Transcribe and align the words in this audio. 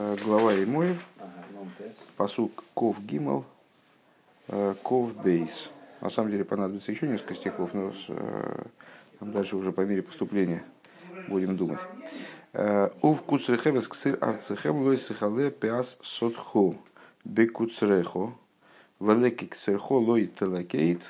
Э, 0.00 0.16
глава 0.22 0.54
Имоев, 0.54 0.96
посук 2.16 2.62
Ков 2.72 3.04
Гимал, 3.04 3.44
э, 4.46 4.76
Ков 4.80 5.20
Бейс. 5.24 5.70
На 6.00 6.08
самом 6.08 6.30
деле 6.30 6.44
понадобится 6.44 6.92
еще 6.92 7.08
несколько 7.08 7.34
стихов, 7.34 7.74
но 7.74 7.92
с, 7.92 8.04
э, 8.06 8.62
дальше 9.20 9.56
уже 9.56 9.72
по 9.72 9.80
мере 9.80 10.02
поступления 10.02 10.62
будем 11.26 11.56
думать. 11.56 11.80
Ув 13.02 13.22
куцрехем 13.24 13.80
эскцир 13.80 14.16
арцехем 14.20 14.82
лой 14.82 14.98
сихале 14.98 15.50
пиас 15.50 15.98
сотху 16.00 16.76
бекуцрехо 17.24 18.32
велеки 19.00 19.46
кцерхо 19.46 19.94
лой 19.94 20.28
телакейт 20.28 21.02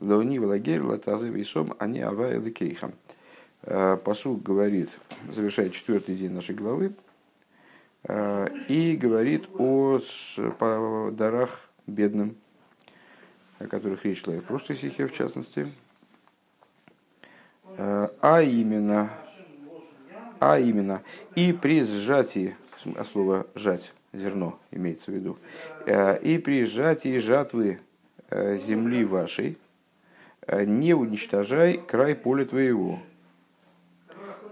лони 0.00 0.38
валагер 0.38 0.82
латазе 0.82 1.28
висом 1.28 1.74
они 1.78 2.00
ава 2.00 2.34
элекейхам. 2.34 2.94
Посук 4.04 4.42
говорит, 4.42 4.98
завершает 5.30 5.74
четвертый 5.74 6.16
день 6.16 6.32
нашей 6.32 6.54
главы, 6.54 6.94
и 8.08 8.98
говорит 9.00 9.48
о 9.58 10.00
дарах 11.12 11.68
бедным, 11.86 12.36
о 13.58 13.66
которых 13.66 14.04
речь 14.04 14.22
шла 14.22 14.34
и 14.34 14.40
в 14.40 14.44
прошлой 14.44 14.76
стихе, 14.76 15.06
в 15.06 15.14
частности. 15.14 15.68
Э, 17.76 18.08
а 18.20 18.42
именно, 18.42 19.10
а 20.40 20.58
именно, 20.58 21.02
и 21.34 21.52
при 21.52 21.84
сжатии, 21.84 22.56
а 22.96 23.04
слово 23.04 23.46
«жать», 23.54 23.92
зерно 24.12 24.58
имеется 24.70 25.10
в 25.10 25.14
виду, 25.14 25.38
э, 25.86 26.18
и 26.20 26.38
при 26.38 26.64
сжатии 26.64 27.18
жатвы 27.18 27.80
земли 28.30 29.04
вашей, 29.04 29.58
не 30.48 30.94
уничтожай 30.94 31.76
край 31.76 32.14
поля 32.14 32.46
твоего, 32.46 32.98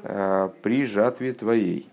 при 0.02 0.84
жатве 0.84 1.32
твоей. 1.32 1.88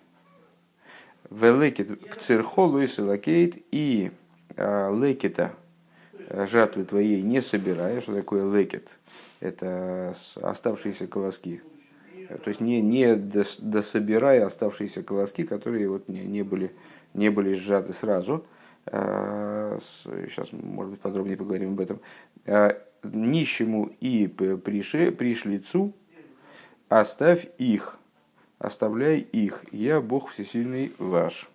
Велекет 1.30 2.00
к 2.10 2.18
церхолу 2.18 2.80
и 2.80 3.02
лакейт 3.02 3.58
и 3.72 4.12
а, 4.56 4.94
лекета 4.94 5.54
а, 6.30 6.46
жатвы 6.46 6.86
твоей 6.86 7.22
не 7.22 7.42
собирая. 7.42 8.00
Что 8.02 8.16
такое 8.16 8.50
лекет? 8.50 8.88
Это 9.40 10.16
оставшиеся 10.42 11.08
колоски. 11.08 11.62
То 12.44 12.50
есть 12.50 12.60
не, 12.60 12.82
не 12.82 13.16
дособирая 13.16 14.46
оставшиеся 14.46 15.04
колоски, 15.04 15.44
которые 15.44 15.90
вот 15.90 16.10
не, 16.10 16.22
не, 16.22 16.44
были, 16.44 16.72
не 17.14 17.30
были 17.30 17.54
сжаты 17.54 17.94
сразу. 17.94 18.46
Сейчас, 18.86 20.50
а, 20.52 20.56
может 20.56 20.92
быть, 20.94 21.02
подробнее 21.02 21.38
поговорим 21.38 21.74
об 21.74 21.82
этом. 21.82 22.00
Нищему 23.04 23.92
и 24.00 24.28
пришлицу 24.28 25.94
оставь 26.90 27.48
их 27.58 28.00
оставляй 28.60 29.20
их, 29.20 29.64
я 29.72 30.02
Бог 30.02 30.32
всесильный 30.32 30.94
ваш. 30.98 31.50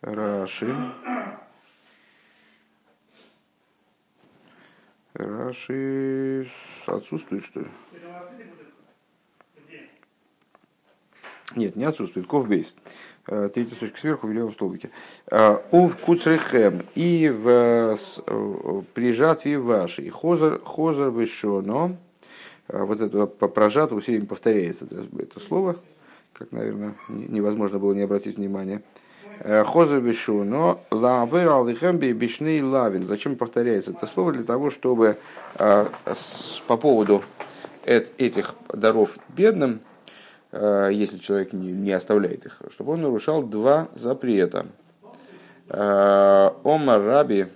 Раши. 0.00 0.74
Раши 5.14 6.48
отсутствует, 6.86 7.44
что 7.44 7.60
ли? 7.60 7.66
Нет, 11.56 11.76
не 11.76 11.84
отсутствует. 11.84 12.26
Ковбейс. 12.28 12.74
Э, 13.26 13.48
третья 13.52 13.74
строчка 13.74 13.98
сверху 13.98 14.26
в 14.26 14.32
левом 14.32 14.52
столбике. 14.52 14.90
Э, 15.30 15.58
Ув 15.70 15.96
куцрехем 15.96 16.86
и 16.94 17.28
в, 17.28 17.48
э, 17.48 18.82
при 18.94 19.12
жатве 19.12 19.58
вашей. 19.58 20.08
Хозер, 20.10 20.60
хозер 20.60 21.10
вышоно 21.10 21.84
а 21.86 22.07
вот 22.68 23.00
это 23.00 23.26
про 23.26 23.68
жатву 23.68 24.00
все 24.00 24.12
время 24.12 24.26
повторяется 24.26 24.86
это 25.18 25.40
слово, 25.40 25.76
как, 26.32 26.52
наверное, 26.52 26.94
невозможно 27.08 27.78
было 27.78 27.92
не 27.94 28.02
обратить 28.02 28.36
внимания. 28.36 28.82
Э, 29.40 29.64
Хозер 29.64 30.00
бешу, 30.00 30.44
но 30.44 30.80
лавер 30.90 31.50
алихемби 31.50 32.12
бишней 32.12 32.62
лавин. 32.62 33.06
Зачем 33.06 33.36
повторяется 33.36 33.92
это 33.92 34.06
слово? 34.06 34.32
Для 34.32 34.44
того, 34.44 34.70
чтобы 34.70 35.16
э, 35.54 35.86
по 36.66 36.76
поводу 36.76 37.22
этих 37.84 38.54
даров 38.72 39.16
бедным, 39.28 39.80
э, 40.52 40.90
если 40.92 41.18
человек 41.18 41.52
не 41.52 41.92
оставляет 41.92 42.46
их, 42.46 42.60
чтобы 42.70 42.94
он 42.94 43.02
нарушал 43.02 43.42
два 43.42 43.88
запрета. 43.94 44.66
Омар 45.70 47.02
Раби 47.02 47.46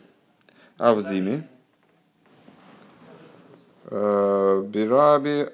Авдими, 0.77 1.45
Бираби 3.93 5.49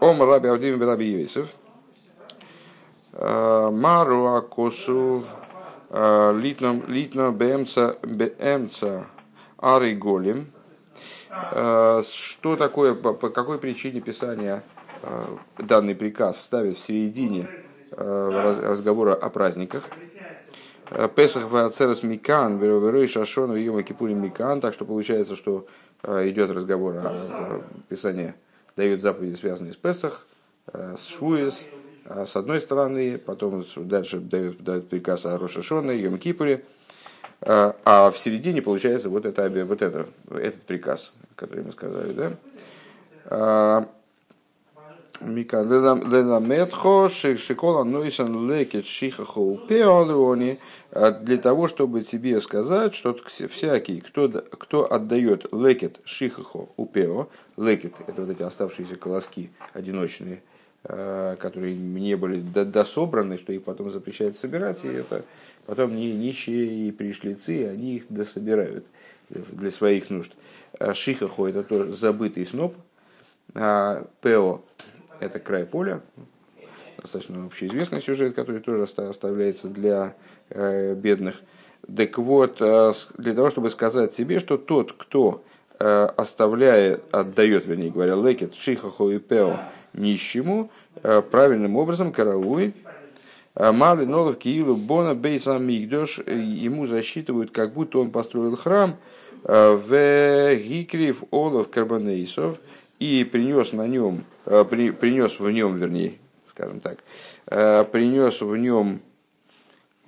Ом 0.00 0.22
Раби 0.22 0.48
Авдим 0.48 0.78
Бираби 0.78 1.04
Йосиф 1.04 1.54
Мару 3.12 4.26
Акосу 4.28 5.22
Литном 5.90 6.84
Литно 6.88 7.30
Бемца 7.30 7.98
Бемца 8.02 9.06
Ари 9.58 9.94
Голем 9.94 10.50
что 12.02 12.56
такое, 12.56 12.94
по 12.94 13.28
какой 13.28 13.58
причине 13.58 14.00
Писание 14.00 14.62
данный 15.58 15.94
приказ 15.94 16.42
ставит 16.42 16.78
в 16.78 16.80
середине 16.80 17.50
разговора 17.90 19.14
о 19.14 19.28
праздниках? 19.28 19.82
Песах 21.14 21.50
Вацерес 21.50 22.02
Микан, 22.02 22.58
Верой 22.58 23.08
Шашон, 23.08 23.54
Йома 23.54 23.82
Кипури 23.82 24.14
Микан, 24.14 24.60
так 24.60 24.72
что 24.72 24.84
получается, 24.84 25.36
что 25.36 25.66
э, 26.02 26.28
идет 26.30 26.50
разговор 26.50 26.96
о 26.96 27.62
Писании. 27.88 28.34
Дает 28.76 29.02
заповеди, 29.02 29.34
связанные 29.34 29.72
с 29.72 29.76
Песах, 29.76 30.26
э, 30.72 30.94
с 30.98 31.08
Швуис, 31.08 31.66
э, 32.06 32.24
с 32.24 32.36
одной 32.36 32.60
стороны, 32.60 33.18
потом 33.18 33.64
дальше 33.76 34.18
дает, 34.18 34.62
дает 34.62 34.88
приказ 34.88 35.26
о 35.26 35.36
Рошашоне, 35.36 35.96
Йом 35.96 36.18
Кипуре, 36.18 36.64
а 37.40 38.10
в 38.10 38.18
середине 38.18 38.62
получается 38.62 39.10
вот, 39.10 39.24
это, 39.24 39.48
вот 39.64 39.80
это, 39.80 40.08
этот 40.30 40.62
приказ, 40.62 41.12
который 41.36 41.62
мы 41.62 41.70
сказали, 41.70 42.12
да? 42.12 43.88
Мика 45.20 45.62
Ленаметхо 45.62 47.08
Шикола 47.08 47.84
Нойсан 47.84 48.48
Лекет 48.48 48.86
Шихахо 48.86 49.38
Упеалеони 49.38 50.58
для 50.92 51.38
того, 51.38 51.68
чтобы 51.68 52.02
тебе 52.02 52.40
сказать, 52.40 52.94
что 52.94 53.16
всякий, 53.48 54.00
кто, 54.00 54.28
кто 54.28 54.90
отдает 54.90 55.52
лекет 55.52 56.00
шихахо 56.04 56.68
упео, 56.76 57.28
лекет 57.56 57.94
это 58.06 58.22
вот 58.22 58.30
эти 58.30 58.42
оставшиеся 58.42 58.96
колоски 58.96 59.50
одиночные, 59.74 60.40
которые 60.82 61.76
не 61.76 62.16
были 62.16 62.40
дособраны, 62.40 63.36
что 63.36 63.52
их 63.52 63.64
потом 63.64 63.90
запрещают 63.90 64.36
собирать, 64.36 64.84
и 64.84 64.88
это 64.88 65.24
потом 65.66 65.94
не 65.94 66.12
нищие 66.12 66.88
и 66.88 66.92
пришлицы, 66.92 67.66
они 67.66 67.96
их 67.96 68.04
дособирают 68.08 68.86
для 69.28 69.70
своих 69.70 70.08
нужд. 70.10 70.32
Шихахо 70.94 71.48
это 71.48 71.64
тоже 71.64 71.92
забытый 71.92 72.46
сноп, 72.46 72.74
пео 73.52 74.62
это 75.20 75.38
край 75.38 75.64
поля, 75.66 76.00
достаточно 77.00 77.44
общеизвестный 77.46 78.00
сюжет, 78.00 78.34
который 78.34 78.60
тоже 78.60 78.82
оставляется 78.82 79.68
для 79.68 80.14
э, 80.50 80.94
бедных. 80.94 81.40
Так 81.96 82.18
вот, 82.18 82.58
э, 82.60 82.92
для 83.16 83.34
того, 83.34 83.50
чтобы 83.50 83.70
сказать 83.70 84.12
тебе, 84.12 84.38
что 84.38 84.58
тот, 84.58 84.92
кто 84.92 85.44
э, 85.78 86.08
оставляет, 86.16 87.04
отдает, 87.12 87.66
вернее 87.66 87.90
говоря, 87.90 88.14
лекет, 88.14 88.54
шихаху 88.54 89.10
и 89.10 89.18
пео 89.18 89.58
нищему, 89.94 90.70
правильным 91.30 91.76
образом 91.76 92.12
карауи, 92.12 92.74
Мали 93.54 94.04
Нолов 94.04 94.36
Киилу 94.38 94.76
Бона 94.76 95.14
Бейсам 95.14 95.66
Мигдош 95.66 96.18
ему 96.18 96.86
засчитывают, 96.86 97.50
как 97.50 97.72
будто 97.72 97.98
он 97.98 98.10
построил 98.10 98.54
храм 98.54 98.96
в 99.42 100.54
Гикрив 100.54 101.24
Олов 101.30 101.68
Карбанейсов 101.70 102.58
и 102.98 103.24
принес 103.24 103.72
на 103.72 103.86
нем, 103.86 104.24
при, 104.44 104.90
принес 104.90 105.38
в 105.38 105.50
нем, 105.50 105.76
вернее, 105.76 106.18
скажем 106.58 106.80
так, 106.80 106.98
э, 107.46 107.84
принес 107.84 108.40
в 108.40 108.56
нем 108.56 109.00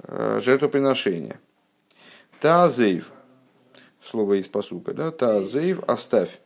э, 0.02 0.40
жертвоприношение. 0.42 1.38
Тазейв, 2.40 3.12
слово 4.02 4.40
из 4.40 4.48
посука, 4.48 4.92
да, 4.92 5.12
Тазейв, 5.12 5.80
оставь. 5.86 6.40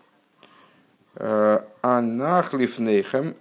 Э, 1.15 1.61
Анах 1.81 2.53
лифнейхам, 2.53 3.35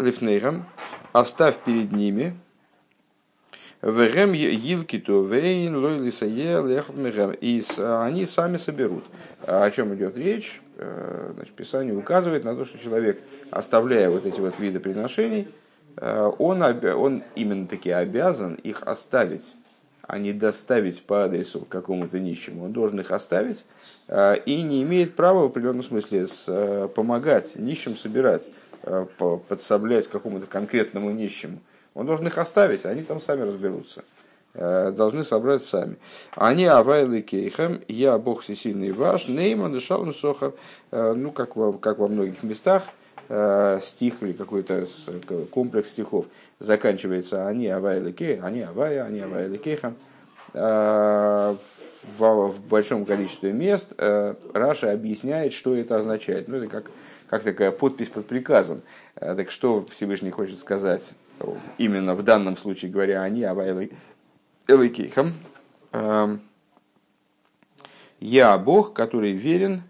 оставь 1.12 1.58
перед 1.66 1.92
ними. 1.92 2.34
Вегем 3.84 4.34
елкиту 4.34 5.26
вейн 5.26 5.76
лойлисае. 5.76 7.36
И 7.42 7.64
они 7.78 8.26
сами 8.26 8.58
соберут. 8.58 9.04
О 9.46 9.70
чем 9.70 9.94
идет 9.94 10.18
речь? 10.18 10.62
Значит, 10.78 11.54
Писание 11.54 11.96
указывает 11.96 12.44
на 12.44 12.56
то, 12.56 12.66
что 12.66 12.80
человек, 12.80 13.22
оставляя 13.52 14.10
вот 14.10 14.26
эти 14.26 14.40
вот 14.40 14.58
виды 14.58 14.80
приношений, 14.80 15.48
Э, 15.98 16.32
он, 16.38 16.62
он 16.62 17.24
именно 17.36 17.68
таки 17.68 17.92
обязан 17.92 18.56
их 18.56 18.84
оставить, 18.84 19.56
а 20.02 20.18
не 20.18 20.34
доставить 20.34 21.04
по 21.04 21.26
адресу 21.26 21.66
какому-то 21.68 22.20
нищему. 22.20 22.66
Он 22.66 22.74
должен 22.74 23.00
их 23.00 23.12
оставить 23.12 23.66
э, 24.08 24.38
и 24.46 24.62
не 24.62 24.84
имеет 24.84 25.16
права 25.16 25.44
в 25.44 25.46
определенном 25.46 25.84
смысле 25.84 26.26
э, 26.48 26.90
помогать 26.94 27.56
нищим 27.56 27.96
собирать, 27.96 28.50
подсоблять 29.48 30.08
какому-то 30.08 30.46
конкретному 30.48 31.12
нищему. 31.12 31.60
Он 31.94 32.06
должен 32.06 32.28
их 32.28 32.38
оставить, 32.38 32.86
они 32.86 33.04
там 33.04 33.20
сами 33.20 33.42
разберутся. 33.42 34.04
Э, 34.56 34.92
должны 34.92 35.24
собрать 35.24 35.64
сами. 35.64 35.96
Они 36.36 36.66
авайлы 36.66 37.22
кейхем, 37.22 37.82
я 37.88 38.20
Бог 38.20 38.42
всесильный 38.44 38.92
ваш, 38.92 39.28
нейман 39.28 39.72
дышал 39.72 40.06
сохар, 40.14 40.54
э, 40.92 41.14
ну, 41.18 41.32
как 41.32 41.56
во, 41.56 41.74
как 41.74 41.98
во 41.98 42.08
многих 42.08 42.44
местах, 42.44 42.84
э, 43.30 43.80
стих 43.82 44.22
или 44.22 44.34
какой-то 44.34 44.86
комплекс 45.50 45.90
стихов 45.90 46.28
заканчивается 46.60 47.48
они 47.48 47.68
авайлы 47.68 48.12
кей, 48.12 48.40
они 48.42 48.62
авая, 48.62 49.06
они 49.06 49.22
авайлы 49.22 49.58
кейхем. 49.58 49.96
В, 50.54 51.58
в 52.20 52.60
большом 52.70 53.06
количестве 53.06 53.52
мест 53.54 53.96
Раша 53.98 54.92
объясняет, 54.92 55.52
что 55.52 55.76
это 55.76 55.98
означает. 55.98 56.48
Ну, 56.48 56.58
это 56.58 56.68
как, 56.68 56.92
как 57.28 57.42
такая 57.42 57.72
подпись 57.72 58.10
под 58.10 58.28
приказом. 58.28 58.84
Так 59.16 59.50
что 59.50 59.84
Всевышний 59.90 60.30
хочет 60.30 60.60
сказать 60.60 61.14
именно 61.78 62.16
в 62.16 62.24
данном 62.24 62.58
случае, 62.58 62.92
говоря 62.92 63.22
они, 63.24 63.44
авайлы 63.44 63.92
Элайкейхам. 64.68 65.34
Эм, 65.92 66.42
я 68.20 68.58
Бог, 68.58 68.94
который 68.94 69.34
верен 69.34 69.84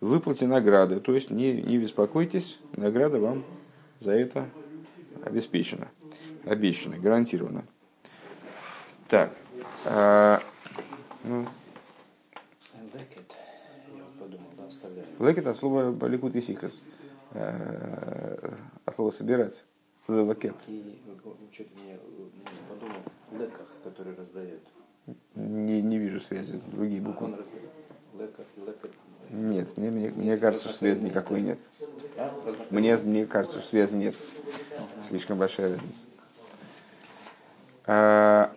в 0.00 0.08
выплате 0.08 0.46
награды. 0.46 1.00
То 1.00 1.14
есть 1.14 1.30
не, 1.30 1.52
не 1.52 1.78
беспокойтесь, 1.78 2.58
награда 2.76 3.18
вам 3.18 3.44
за 3.98 4.12
это 4.12 4.48
обеспечена, 5.24 5.88
обещана, 6.44 6.98
гарантирована. 6.98 7.64
Так. 9.08 9.32
А, 9.86 10.40
ну. 11.24 11.46
Лекет 15.18 15.46
от 15.46 15.56
слова 15.58 15.92
ликут 16.06 16.34
и 16.36 16.40
сихас. 16.40 16.80
Э, 17.32 18.54
от 18.86 18.94
слова 18.94 19.10
собирать. 19.10 19.66
Лекет. 20.10 20.54
И 20.68 20.98
что-то 21.52 21.70
мне 21.82 21.98
подумал, 22.68 23.00
леках 23.32 23.66
который 23.84 24.14
раздает? 24.14 24.60
Не, 25.34 25.82
не 25.82 25.98
вижу 25.98 26.20
связи, 26.20 26.60
другие 26.72 27.00
буквы. 27.00 27.34
Нет, 29.30 29.76
мне, 29.76 29.90
мне, 29.90 30.10
мне 30.10 30.36
кажется, 30.36 30.68
что 30.68 30.78
связи 30.78 31.02
никакой 31.02 31.42
нет. 31.42 31.58
Мне, 32.70 32.96
мне 32.96 33.26
кажется, 33.26 33.60
что 33.60 33.68
связи 33.68 33.96
нет. 33.96 34.14
Слишком 35.08 35.38
большая 35.38 35.74
разница. 35.74 36.00
А, 37.86 38.52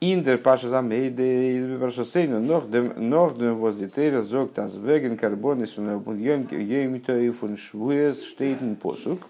Индер 0.00 0.38
Паша 0.38 0.68
Замейде 0.68 1.58
из 1.58 1.66
Биваршосейна 1.66 2.40
Норден 2.40 3.54
воздетейра 3.56 4.22
зог 4.22 4.52
тас 4.52 4.74
веген 4.74 5.16
карбонис 5.16 5.76
йемито 5.76 7.18
и 7.18 7.30
фун 7.30 7.56
швуэс 7.56 8.24
штейтен 8.24 8.76
посук. 8.76 9.20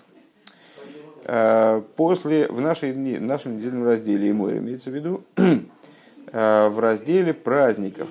А, 1.27 1.81
после, 1.97 2.49
в, 2.49 2.61
нашей, 2.61 2.93
в 2.93 3.23
нашем 3.23 3.57
недельном 3.57 3.85
разделе 3.85 4.31
Имойр 4.31 4.59
имеется 4.59 4.91
в 4.91 4.95
виду, 4.95 5.25
а, 6.33 6.69
в 6.71 6.79
разделе 6.79 7.33
праздников. 7.33 8.11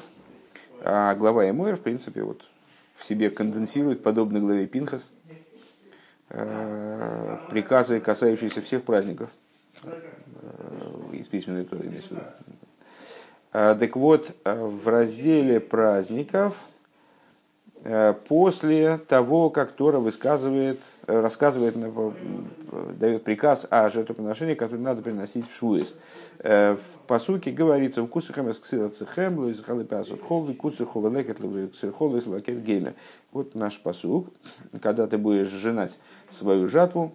А 0.82 1.14
глава 1.16 1.50
Имойр, 1.50 1.76
в 1.76 1.82
принципе, 1.82 2.24
вот 2.24 2.42
в 2.96 3.06
себе 3.06 3.30
конденсирует, 3.30 4.02
подобно 4.02 4.40
главе 4.40 4.66
Пинхас, 4.66 5.12
а, 6.30 7.46
приказы, 7.50 8.00
касающиеся 8.00 8.62
всех 8.62 8.84
праздников 8.84 9.30
из 11.12 11.28
письменной 11.28 11.66
Торы. 11.66 11.92
Так 13.52 13.96
вот, 13.96 14.36
в 14.46 14.88
разделе 14.88 15.60
праздников– 15.60 16.58
Э, 16.73 16.73
после 18.30 18.98
того, 18.98 19.50
как 19.50 19.74
Тора 19.74 20.00
высказывает, 20.00 20.80
рассказывает, 21.06 21.76
дает 22.98 23.24
приказ 23.24 23.68
о 23.70 23.90
жертвоприношении, 23.90 24.56
которое 24.56 24.82
надо 24.82 25.02
приносить 25.02 25.50
в 25.50 25.56
Шуэс. 25.56 25.96
Э, 26.40 26.76
в 26.76 27.00
посуке 27.08 27.52
говорится, 27.52 28.02
в 28.02 28.08
кусухам 28.08 28.50
эсксирацехем, 28.50 29.38
луис 29.38 29.62
халипасут 29.62 30.22
холы, 30.22 30.54
кусухова 30.54 31.14
лекет 31.16 31.40
луис 31.40 32.28
лакет 32.28 32.64
геймер. 32.64 32.94
Вот 33.32 33.56
наш 33.56 33.80
посук, 33.80 34.28
когда 34.82 35.08
ты 35.08 35.18
будешь 35.18 35.48
женать 35.48 35.98
свою 36.30 36.68
жатву, 36.68 37.14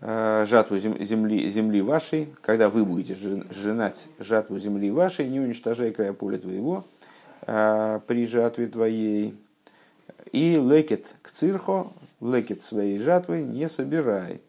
э, 0.00 0.44
жатву 0.46 0.78
земли, 0.78 1.48
земли 1.48 1.82
вашей, 1.82 2.28
когда 2.42 2.68
вы 2.68 2.84
будете 2.84 3.14
женать 3.14 4.08
жатву 4.18 4.58
земли 4.58 4.90
вашей, 4.90 5.28
не 5.28 5.40
уничтожай 5.40 5.92
края 5.92 6.12
поля 6.12 6.38
твоего, 6.38 6.84
Э, 6.86 6.95
при 7.44 8.26
жатве 8.26 8.66
твоей. 8.66 9.34
И 10.32 10.56
лекет 10.56 11.14
к 11.22 11.30
цирхо, 11.30 11.92
лекет 12.20 12.62
своей 12.62 12.98
жатвы 12.98 13.42
не 13.42 13.68
собирай. 13.68 14.40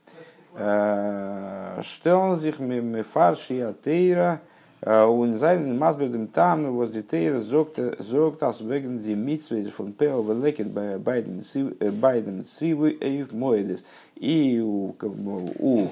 Э, 0.60 1.80
Штелзих 1.84 2.60
мефарши 2.60 3.62
атеира, 3.62 4.42
э, 4.81 5.04
унзайн 5.04 5.78
мазбердем 5.78 6.28
там 6.28 6.75
воздетейр 6.75 7.38
зогтас 7.38 8.62
веген 8.62 9.00
зимитсвейдер 9.00 9.72
фон 9.72 9.94
пео 9.94 10.24
велекет 10.24 10.69
байден 10.69 11.44
сивы 12.44 12.98
эйв 13.00 13.33
моедес. 13.33 13.86
И 14.16 14.60
у, 14.60 14.95
у 15.60 15.90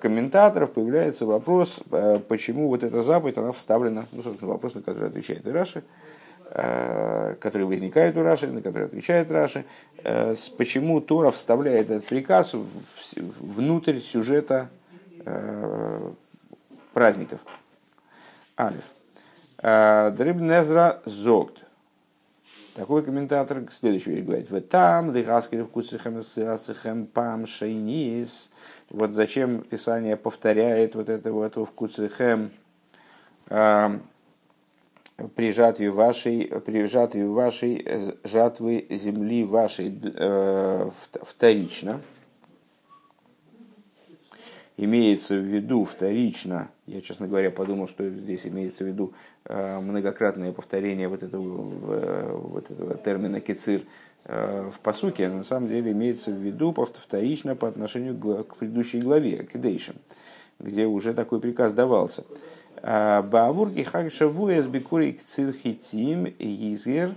комментаторов 0.00 0.72
появляется 0.72 1.26
вопрос, 1.26 1.80
почему 2.26 2.66
вот 2.66 2.82
эта 2.82 3.02
заповедь, 3.02 3.38
она 3.38 3.52
вставлена, 3.52 4.06
ну, 4.10 4.24
собственно, 4.24 4.50
вопрос, 4.50 4.74
на 4.74 4.82
который 4.82 5.10
отвечает 5.10 5.46
и 5.46 5.50
Раши, 5.50 5.84
Э, 5.84 6.11
которые 7.40 7.66
возникают 7.66 8.16
у 8.16 8.22
Раши, 8.22 8.46
на 8.46 8.60
которые 8.60 8.86
отвечает 8.86 9.30
Раши, 9.30 9.64
э, 10.04 10.34
почему 10.58 11.00
Тора 11.00 11.30
вставляет 11.30 11.90
этот 11.90 12.06
приказ 12.06 12.54
внутрь 13.16 14.00
сюжета 14.00 14.68
э, 15.24 16.10
праздников. 16.92 17.40
Алиф. 18.58 18.84
Дрибнезра 19.56 21.00
зогт. 21.06 21.64
Такой 22.74 23.02
комментатор 23.02 23.62
следующую 23.70 24.16
вещь 24.16 24.24
говорит. 24.24 24.50
В 24.50 24.60
там 24.60 25.12
дыгаскер 25.12 25.64
в 25.64 25.68
пам 27.06 27.46
шейнис. 27.46 28.50
Вот 28.90 29.12
зачем 29.12 29.62
Писание 29.62 30.16
повторяет 30.18 30.94
вот 30.96 31.08
это 31.08 31.32
вот 31.32 31.56
в 31.56 31.66
куцехем 31.66 32.50
при 35.28 35.52
жатве 35.52 35.90
вашей, 35.90 36.50
при 36.64 36.86
жатве 36.86 37.26
вашей 37.26 37.82
э, 37.84 38.12
жатвы 38.24 38.86
земли 38.90 39.44
вашей 39.44 39.98
э, 40.02 40.90
вторично. 41.22 42.00
Имеется 44.78 45.36
в 45.36 45.42
виду 45.42 45.84
вторично, 45.84 46.70
я, 46.86 47.02
честно 47.02 47.28
говоря, 47.28 47.50
подумал, 47.50 47.88
что 47.88 48.08
здесь 48.08 48.46
имеется 48.46 48.84
в 48.84 48.86
виду 48.86 49.12
э, 49.44 49.80
многократное 49.80 50.52
повторение 50.52 51.08
вот 51.08 51.22
этого, 51.22 52.38
вот 52.38 52.70
этого 52.70 52.94
термина 52.96 53.40
кицир 53.40 53.82
в 54.24 54.74
посуке, 54.84 55.28
на 55.28 55.42
самом 55.42 55.68
деле 55.68 55.90
имеется 55.90 56.30
в 56.30 56.36
виду 56.36 56.72
вторично 56.72 57.56
по 57.56 57.66
отношению 57.66 58.16
к 58.44 58.56
предыдущей 58.56 59.00
главе, 59.00 59.38
к 59.38 59.58
Дейшем, 59.58 59.96
где 60.60 60.86
уже 60.86 61.12
такой 61.12 61.40
приказ 61.40 61.72
давался. 61.72 62.24
Баавурги 62.82 63.84
хагшавуэс 63.84 64.66
бикурик 64.66 65.22
цирхитим 65.24 66.34
гизер 66.38 67.14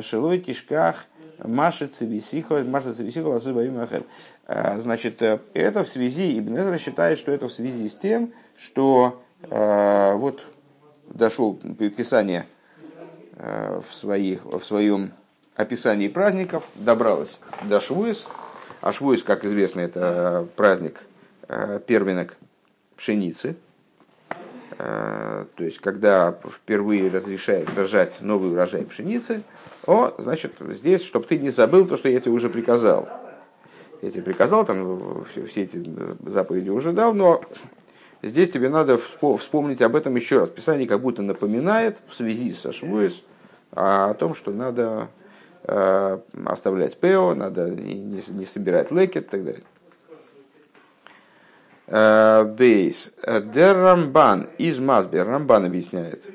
шелой 0.00 0.40
тишках 0.40 1.04
Маша 1.42 1.88
Цивисихо, 1.88 2.64
Маша 2.64 2.94
Цивисихо, 2.94 3.36
Ахер. 3.36 4.04
Значит, 4.78 5.20
это 5.20 5.84
в 5.84 5.88
связи, 5.88 6.38
Ибн 6.38 6.58
Эзра 6.58 6.78
считает, 6.78 7.18
что 7.18 7.32
это 7.32 7.48
в 7.48 7.52
связи 7.52 7.88
с 7.88 7.94
тем, 7.94 8.32
что 8.56 9.22
э, 9.42 10.14
вот 10.14 10.46
дошел 11.08 11.54
Писание 11.54 12.46
э, 13.36 13.80
в, 13.86 13.92
своих, 13.92 14.44
в 14.44 14.60
своем 14.60 15.12
описании 15.56 16.08
праздников, 16.08 16.64
добралось 16.74 17.40
до 17.64 17.80
Швуис, 17.80 18.26
а 18.80 18.92
Швуис, 18.92 19.22
как 19.22 19.44
известно, 19.44 19.80
это 19.80 20.46
праздник 20.56 21.04
э, 21.48 21.80
первенок 21.86 22.36
пшеницы, 22.96 23.50
Э, 23.50 23.73
то 24.76 25.46
есть, 25.58 25.78
когда 25.78 26.36
впервые 26.48 27.10
разрешается 27.10 27.74
сажать 27.74 28.18
новый 28.20 28.52
урожай 28.52 28.84
пшеницы, 28.84 29.42
о, 29.86 30.14
значит, 30.18 30.54
здесь, 30.60 31.04
чтобы 31.04 31.26
ты 31.26 31.38
не 31.38 31.50
забыл 31.50 31.86
то, 31.86 31.96
что 31.96 32.08
я 32.08 32.20
тебе 32.20 32.32
уже 32.32 32.48
приказал. 32.48 33.08
Я 34.02 34.10
тебе 34.10 34.22
приказал, 34.22 34.64
там 34.66 35.24
все 35.48 35.62
эти 35.62 35.82
заповеди 36.26 36.70
уже 36.70 36.92
дал, 36.92 37.14
но 37.14 37.40
здесь 38.22 38.50
тебе 38.50 38.68
надо 38.68 38.98
вспомнить 39.38 39.80
об 39.80 39.96
этом 39.96 40.14
еще 40.16 40.40
раз. 40.40 40.48
Писание 40.48 40.88
как 40.88 41.00
будто 41.00 41.22
напоминает 41.22 41.98
в 42.08 42.14
связи 42.14 42.52
со 42.52 42.72
Швуис 42.72 43.22
о 43.72 44.14
том, 44.14 44.34
что 44.34 44.50
надо 44.50 45.08
э, 45.62 46.18
оставлять 46.44 46.98
ПО, 46.98 47.34
надо 47.34 47.70
не 47.70 48.44
собирать 48.44 48.90
лекет 48.90 49.26
и 49.26 49.28
так 49.28 49.44
далее. 49.44 49.62
Э, 51.96 52.42
бейс. 52.42 53.12
Дер 53.24 53.76
Рамбан 53.76 54.48
из 54.58 54.80
Мазбер. 54.80 55.28
Рамбан 55.28 55.66
объясняет. 55.66 56.28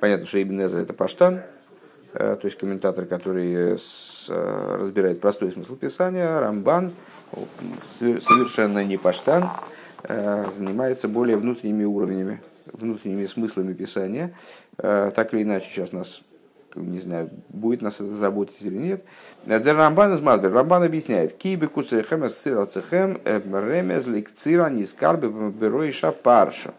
Понятно, 0.00 0.24
что 0.24 0.42
Ибн 0.42 0.62
Эзер 0.62 0.80
это 0.80 0.94
Паштан. 0.94 1.42
то 2.12 2.40
есть 2.42 2.56
комментатор, 2.56 3.04
который 3.04 3.76
разбирает 4.26 5.20
простой 5.20 5.52
смысл 5.52 5.76
Писания, 5.76 6.40
Рамбан, 6.40 6.92
совершенно 7.98 8.82
не 8.84 8.96
паштан, 8.96 9.44
занимается 10.02 11.08
более 11.08 11.36
внутренними 11.36 11.84
уровнями, 11.84 12.40
внутренними 12.72 13.26
смыслами 13.26 13.74
Писания. 13.74 14.32
Так 14.78 15.34
или 15.34 15.42
иначе, 15.42 15.68
сейчас 15.70 15.92
нас 15.92 16.22
не 16.76 17.00
знаю, 17.00 17.30
будет 17.48 17.82
нас 17.82 17.94
это 17.96 18.10
заботить 18.10 18.60
или 18.60 18.76
нет. 18.76 19.04
Дер 19.46 19.76
Рамбан 19.76 20.14
из 20.14 20.20
Мадбер. 20.20 20.52
Рамбан 20.52 20.82
объясняет. 20.82 21.36
Киби 21.36 21.66
куцехем 21.66 22.26
эсцира 22.26 22.64
цехем 22.66 23.18
ремез 23.24 24.06
ликцира 24.06 24.68
нискарби 24.68 25.28
берой 25.50 25.92
шапарша. 25.92 26.74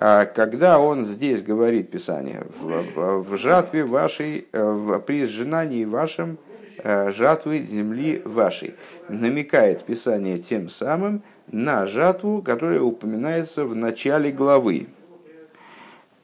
А 0.00 0.26
когда 0.26 0.78
он 0.78 1.04
здесь 1.04 1.42
говорит 1.42 1.90
Писание, 1.90 2.46
в, 2.60 3.22
в 3.22 3.36
жатве 3.36 3.84
вашей, 3.84 4.46
в, 4.52 5.00
при 5.00 5.24
сжинании 5.24 5.84
вашем 5.84 6.38
э, 6.84 7.10
жатвы 7.10 7.64
земли 7.64 8.22
вашей, 8.24 8.74
намекает 9.08 9.84
Писание 9.84 10.38
тем 10.38 10.68
самым 10.68 11.22
на 11.50 11.84
жатву, 11.86 12.42
которая 12.42 12.80
упоминается 12.80 13.64
в 13.64 13.74
начале 13.74 14.30
главы. 14.30 14.86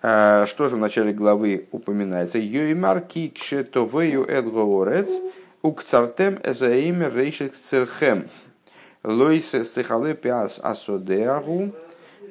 А, 0.07 0.45
что 0.45 0.69
же 0.69 0.77
в 0.77 0.79
начале 0.79 1.15
главы 1.15 1.67
упоминается? 1.73 2.37
Йоймар 2.37 3.01
кикше 3.01 3.65
товею 3.65 4.27
эдгоорец 4.27 5.11
укцартем 5.63 6.39
эзаимер 6.45 7.17
рейшек 7.17 7.55
церхем. 7.55 8.29
Лойс 9.03 9.53
сехале 9.53 10.13
пиас 10.13 10.61
асодеагу 10.63 11.73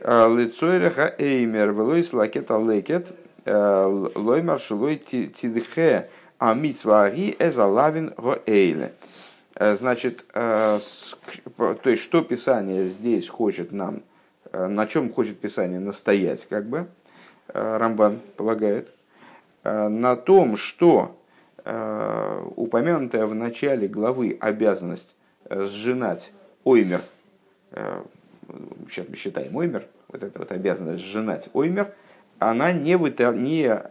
а, 0.02 0.32
лицойреха 0.32 1.16
эймер 1.18 1.72
велойс 1.72 2.14
лакета 2.14 2.60
лекет 2.60 3.08
а, 3.46 3.88
лоймар 3.88 4.60
шилой 4.60 4.98
тидхе 4.98 6.10
амитсваги 6.38 7.36
эзалавин 7.40 8.14
гоэйле. 8.16 8.94
Значит, 9.60 10.26
то 10.32 10.80
есть, 11.86 12.04
что 12.04 12.22
Писание 12.22 12.86
здесь 12.86 13.30
хочет 13.30 13.72
нам, 13.72 14.02
на 14.52 14.86
чем 14.86 15.12
хочет 15.12 15.40
Писание 15.40 15.80
настоять, 15.80 16.48
как 16.48 16.66
бы, 16.66 16.88
Э, 16.88 17.03
Рамбан 17.48 18.20
полагает, 18.36 18.90
э, 19.64 19.88
на 19.88 20.16
том, 20.16 20.58
что 20.58 21.20
э, 21.64 22.48
упомянутая 22.56 23.26
в 23.26 23.36
начале 23.36 23.88
главы 23.88 24.38
обязанность 24.40 25.16
сжинать 25.50 26.32
оймер, 26.64 27.02
сейчас 28.90 29.08
мы 29.10 29.16
считаем 29.18 29.56
оймер, 29.56 29.86
вот 30.08 30.24
эта 30.24 30.40
вот 30.40 30.52
обязанность 30.52 31.04
сжинать 31.04 31.50
оймер, 31.54 31.94
она 32.40 32.72
не, 32.72 32.98
выта, 32.98 33.34
не 33.34 33.82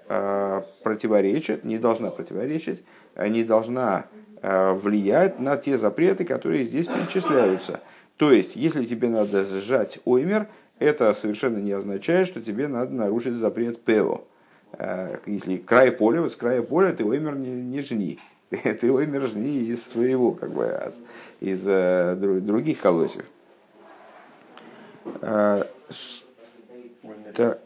противоречит, 0.82 1.64
не 1.64 1.78
должна 1.78 2.10
противоречить, 2.10 2.84
не 3.16 3.44
должна 3.44 4.06
влиять 4.40 5.38
на 5.40 5.58
те 5.58 5.76
запреты, 5.76 6.24
которые 6.24 6.64
здесь 6.64 6.86
перечисляются. 6.86 7.80
То 8.16 8.32
есть, 8.32 8.56
если 8.56 8.86
тебе 8.86 9.08
надо 9.08 9.44
сжать 9.44 9.98
оймер, 10.04 10.46
это 10.78 11.14
совершенно 11.14 11.58
не 11.58 11.72
означает, 11.72 12.28
что 12.28 12.40
тебе 12.40 12.68
надо 12.68 12.92
нарушить 12.92 13.34
запрет 13.34 13.82
ПЭО. 13.82 14.22
Э, 14.72 15.18
если 15.26 15.56
край 15.56 15.92
поля, 15.92 16.22
вот 16.22 16.32
с 16.32 16.36
края 16.36 16.62
поля 16.62 16.92
ты 16.92 17.04
оймер 17.04 17.36
не, 17.36 17.50
не 17.50 17.80
жни. 17.82 18.18
Ты 18.50 18.92
оймер 18.92 19.28
жни 19.28 19.60
из 19.60 19.82
своего, 19.82 20.32
как 20.32 20.50
бы, 20.50 20.92
из 21.40 21.62
э, 21.66 22.14
других 22.16 22.80
колосьев. 22.80 23.24
Э, 27.38 27.56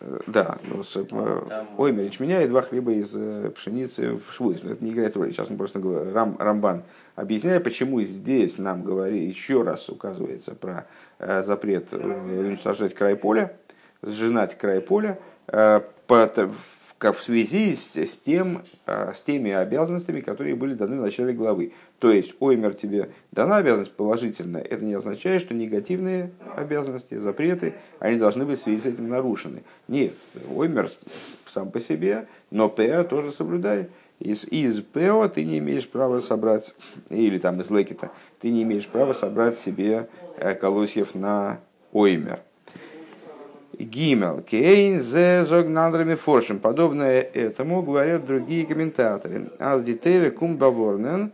да, 0.00 0.20
да, 0.26 0.58
ну, 0.64 0.82
с, 0.82 0.96
оймер 0.96 2.04
ячменя 2.04 2.42
и 2.42 2.48
два 2.48 2.62
хлеба 2.62 2.92
из 2.92 3.10
пшеницы 3.52 4.16
в 4.16 4.32
швуис. 4.32 4.62
Это 4.62 4.84
не 4.84 4.92
играет 4.92 5.16
роли. 5.16 5.30
Сейчас 5.30 5.50
мы 5.50 5.56
просто 5.56 5.80
Рам, 6.12 6.36
Рамбан 6.38 6.82
объясняя, 7.14 7.60
почему 7.60 8.02
здесь 8.02 8.58
нам 8.58 8.82
говорит, 8.82 9.34
еще 9.34 9.62
раз 9.62 9.88
указывается 9.88 10.54
про 10.54 10.86
Э, 11.18 11.42
запрет 11.42 11.86
э, 11.92 11.96
уничтожать 11.96 12.94
край 12.94 13.16
поля, 13.16 13.56
сжинать 14.02 14.58
край 14.58 14.80
поля, 14.80 15.18
э, 15.46 15.80
в 16.06 17.22
связи 17.22 17.74
с, 17.74 18.16
тем, 18.24 18.62
с 18.86 19.20
теми 19.20 19.50
обязанностями, 19.50 20.20
которые 20.20 20.54
были 20.54 20.74
даны 20.74 20.98
в 20.98 21.02
начале 21.02 21.32
главы. 21.32 21.72
То 22.04 22.12
есть, 22.12 22.34
оймер 22.38 22.74
тебе 22.74 23.08
дана 23.32 23.56
обязанность 23.56 23.96
положительная, 23.96 24.60
это 24.60 24.84
не 24.84 24.92
означает, 24.92 25.40
что 25.40 25.54
негативные 25.54 26.32
обязанности, 26.54 27.16
запреты, 27.16 27.72
они 27.98 28.18
должны 28.18 28.44
быть 28.44 28.60
в 28.60 28.62
связи 28.62 28.82
с 28.82 28.84
этим 28.84 29.08
нарушены. 29.08 29.62
Нет, 29.88 30.12
оймер 30.54 30.90
сам 31.46 31.70
по 31.70 31.80
себе, 31.80 32.26
но 32.50 32.68
ПА 32.68 33.04
тоже 33.04 33.32
соблюдай. 33.32 33.88
Из, 34.18 34.44
из 34.44 34.82
ПО 34.82 35.30
ты 35.34 35.44
не 35.44 35.60
имеешь 35.60 35.88
права 35.88 36.20
собрать, 36.20 36.74
или 37.08 37.38
там 37.38 37.58
из 37.62 37.70
Лекита, 37.70 38.10
ты 38.38 38.50
не 38.50 38.64
имеешь 38.64 38.86
права 38.86 39.14
собрать 39.14 39.58
себе 39.58 40.06
Э, 40.36 40.54
колосьев 40.54 41.14
на 41.14 41.60
оймер. 41.92 42.40
Гимел, 43.78 44.40
Кейн, 44.40 45.00
Зе, 45.00 45.44
Зогнандрами 45.44 46.14
Форшем. 46.14 46.58
Подобное 46.58 47.20
этому 47.20 47.82
говорят 47.82 48.24
другие 48.24 48.66
комментаторы. 48.66 49.48
Аз 49.58 49.82
дитейре 49.82 50.30
кум 50.30 50.56
баворнен, 50.56 51.32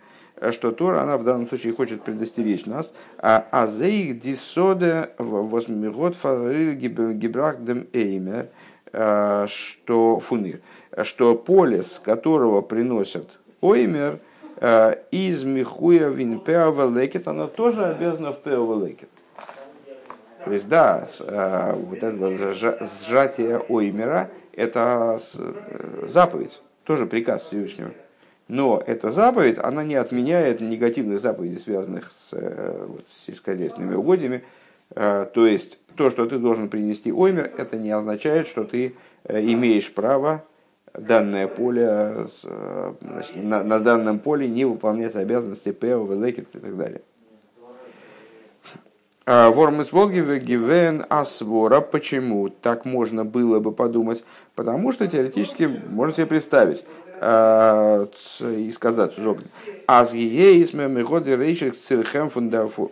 что 0.53 0.73
Тора, 0.73 1.03
она 1.03 1.17
в 1.17 1.25
данном 1.25 1.49
случае 1.49 1.73
хочет 1.73 2.03
предостеречь 2.03 2.67
нас, 2.67 2.93
а 3.19 3.47
азеих 3.51 4.21
дисоде 4.21 5.11
восьмигод 5.19 6.17
фарил 6.17 6.73
гибрах 6.73 7.63
дем 7.65 7.87
эймер, 7.93 8.49
э, 8.93 9.47
что 9.49 10.19
фунир, 10.19 10.61
что 11.03 11.35
поле, 11.35 11.83
с 11.83 11.99
которого 11.99 12.61
приносят 12.61 13.29
оймер– 13.61 14.19
Э, 14.61 14.97
из 15.11 15.43
Михуя 15.43 16.09
Вин 16.09 16.39
Пеовелекет, 16.39 17.27
она 17.27 17.47
тоже 17.47 17.87
обязана 17.87 18.33
в 18.33 18.41
Пеовелекет. 18.43 19.09
То 20.45 20.53
есть, 20.53 20.69
да, 20.69 21.07
э, 21.19 21.75
вот 21.75 22.03
это 22.03 22.55
сжатие 23.09 23.59
Оймера– 23.69 24.31
это 24.53 25.19
заповедь, 26.09 26.61
тоже 26.85 27.07
приказ 27.07 27.45
Всевышнего. 27.45 27.91
Но 28.51 28.83
эта 28.85 29.13
заповедь, 29.13 29.59
она 29.59 29.85
не 29.85 29.95
отменяет 29.95 30.61
негативных 30.61 31.21
заповедей, 31.21 31.61
связанных 31.61 32.11
с 32.11 32.33
вот, 32.33 33.07
сельскохозяйственными 33.25 33.95
угодьями. 33.95 34.43
То 34.93 35.47
есть, 35.47 35.79
то, 35.95 36.11
что 36.11 36.27
ты 36.27 36.37
должен 36.39 36.69
принести 36.69 37.13
оймер, 37.13 37.53
это 37.57 37.77
не 37.77 37.93
означает, 37.93 38.49
что 38.49 38.65
ты 38.65 38.97
имеешь 39.29 39.95
право 39.95 40.43
данное 40.95 41.47
поле, 41.47 42.27
значит, 43.01 43.37
на, 43.37 43.63
на 43.63 43.79
данном 43.79 44.19
поле 44.19 44.49
не 44.49 44.65
выполнять 44.65 45.15
обязанности 45.15 45.71
ПЭО, 45.71 46.01
ВЛЭКИТ 46.01 46.49
и 46.53 46.59
так 46.59 46.77
далее. 46.77 47.03
А, 49.27 49.51
Вормес 49.51 49.93
Гивен 49.93 51.07
Асвора. 51.09 51.81
Почему 51.81 52.49
так 52.49 52.85
можно 52.85 53.25
было 53.25 53.61
бы 53.61 53.71
подумать? 53.71 54.25
Потому 54.57 54.91
что 54.91 55.07
теоретически 55.07 55.71
можно 55.89 56.17
себе 56.17 56.27
представить 56.27 56.85
и 58.43 58.73
сказать 58.73 59.15
Зогн. 59.17 59.45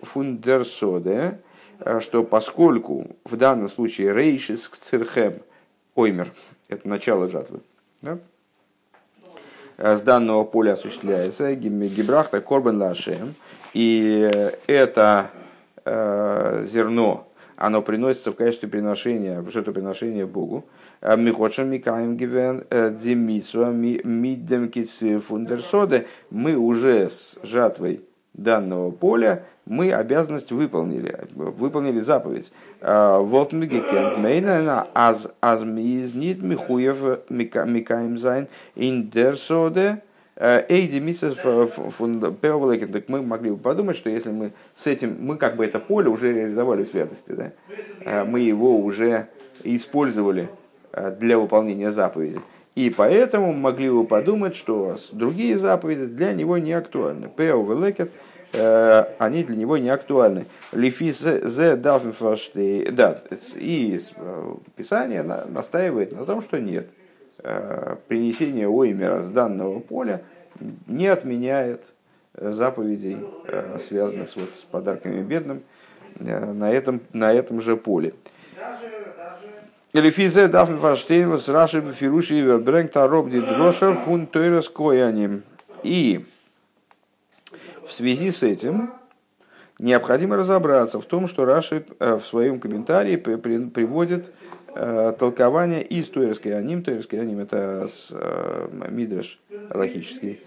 фундерсоде, 0.03 1.39
а, 1.81 2.01
что 2.01 2.25
поскольку 2.25 3.07
в 3.25 3.37
данном 3.37 3.71
случае 3.71 4.13
рейшис 4.13 4.69
цирхем, 4.83 5.41
оймер, 5.95 6.33
это 6.69 6.89
начало 6.89 7.29
жатвы, 7.29 7.61
да? 8.03 8.19
Э, 9.79 9.97
с 9.97 10.03
данного 10.03 10.45
поля 10.45 10.73
осуществляется 10.73 11.55
гибрахта 11.55 12.41
корбан 12.41 12.83
лашем, 12.83 13.37
и 13.73 14.53
это 14.67 15.31
э, 15.85 16.67
зерно, 16.69 17.28
оно 17.59 17.83
приносится 17.83 18.31
в 18.31 18.37
качестве 18.37 18.69
приношения, 18.69 19.45
жертвоприношения 19.51 20.27
Богу. 20.27 20.65
Э, 21.01 21.17
Михочем 21.17 21.69
микаем 21.69 22.17
гивен 22.17 22.65
э, 22.71 22.91
дзимисва 22.91 23.71
мидем 23.71 24.71
фундерсоде. 25.21 26.07
Мы 26.31 26.55
уже 26.57 27.09
с 27.09 27.39
жатвой 27.43 28.03
данного 28.33 28.93
поля 28.93 29.45
мы 29.67 29.93
обязанность 29.93 30.51
выполнили, 30.51 31.27
выполнили 31.35 32.01
заповедь. 32.01 32.51
А, 32.81 33.19
вот 33.19 33.53
аз 34.95 35.29
аз 35.43 35.63
михуев 36.43 37.21
микаем 37.29 38.19
зайн 38.19 38.47
индерсоде 38.77 40.03
Эйди 40.39 41.01
миссис 41.01 41.35
Так 41.37 43.09
мы 43.09 43.23
могли 43.23 43.51
бы 43.51 43.57
подумать, 43.57 43.97
что 43.97 44.09
если 44.09 44.31
мы 44.31 44.53
с 44.77 44.87
этим, 44.87 45.17
мы 45.21 45.37
как 45.37 45.57
бы 45.57 45.65
это 45.65 45.81
поле 45.81 46.09
уже 46.09 46.33
реализовали 46.33 46.85
святости, 46.85 47.33
да? 47.33 47.53
Э, 48.01 48.25
мы 48.25 48.41
его 48.41 48.79
уже 48.79 49.29
использовали 49.65 50.49
э, 50.93 51.17
для 51.19 51.39
выполнения 51.39 51.91
заповеди. 51.91 52.39
И 52.75 52.91
поэтому 52.91 53.53
могли 53.53 53.91
бы 53.91 54.05
подумать, 54.05 54.55
что 54.55 54.97
другие 55.11 55.59
заповеди 55.59 56.07
для 56.07 56.33
него 56.33 56.59
не 56.59 56.73
актуальны. 56.73 57.29
Пео 57.29 57.63
велекет– 57.63 58.11
Э, 58.53 59.05
они 59.19 59.45
для 59.45 59.57
него 59.57 59.77
не 59.77 59.91
актуальны. 59.91 60.47
Лифи 60.73 61.13
зе 61.13 61.77
Да, 61.77 63.23
и 63.57 64.01
э, 64.17 64.55
Писание 64.77 65.23
настаивает 65.23 66.13
на 66.13 66.25
том, 66.25 66.41
что 66.41 66.59
нет. 66.59 66.89
Э, 67.39 67.97
принесение 68.09 68.69
оймера 68.69 69.23
с 69.23 69.29
данного 69.29 69.81
поля 69.81 70.23
не 70.87 71.07
отменяет 71.07 71.83
заповедей, 72.35 73.19
э, 73.47 73.79
связанных 73.87 74.31
с, 74.31 74.37
вот, 74.37 74.51
с 74.57 74.63
подарками 74.63 75.23
бедным 75.23 75.63
э, 76.21 76.53
на 76.53 76.71
этом, 76.71 77.01
на 77.13 77.33
этом 77.33 77.61
же 77.61 77.77
поле. 77.77 78.15
Элифизе 79.93 80.49
дафн 80.49 80.77
фаштейн 80.77 81.39
с 81.39 81.49
раши 81.49 81.81
фируши 81.93 82.59
брэнк 82.59 82.93
тароб 82.93 83.31
дидроша 83.31 83.95
фун 83.95 84.27
тойрос 84.27 84.69
кояним. 84.69 85.43
И 85.83 86.27
в 87.87 87.93
связи 87.93 88.31
с 88.31 88.43
этим 88.43 88.91
необходимо 89.79 90.37
разобраться 90.37 91.01
в 91.01 91.07
том, 91.07 91.29
что 91.29 91.45
Раши 91.45 91.85
в 91.99 92.21
своем 92.21 92.61
комментарии 92.61 93.17
приводит 93.17 94.27
толкование 95.19 95.83
из 95.83 96.09
Тойерской 96.09 96.57
аним. 96.57 96.83
Тойерский 96.85 97.21
аним 97.21 97.41
это 97.41 97.89
мидраш 98.89 99.41
логический, 99.75 100.41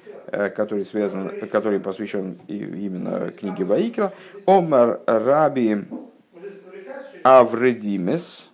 который, 0.55 0.85
связан, 0.85 1.31
который 1.51 1.79
посвящен 1.79 2.38
именно 2.47 3.31
книге 3.31 3.65
Ваикра. 3.65 4.13
Омар 4.45 5.01
Раби 5.05 5.85
Авредимес 7.23 8.50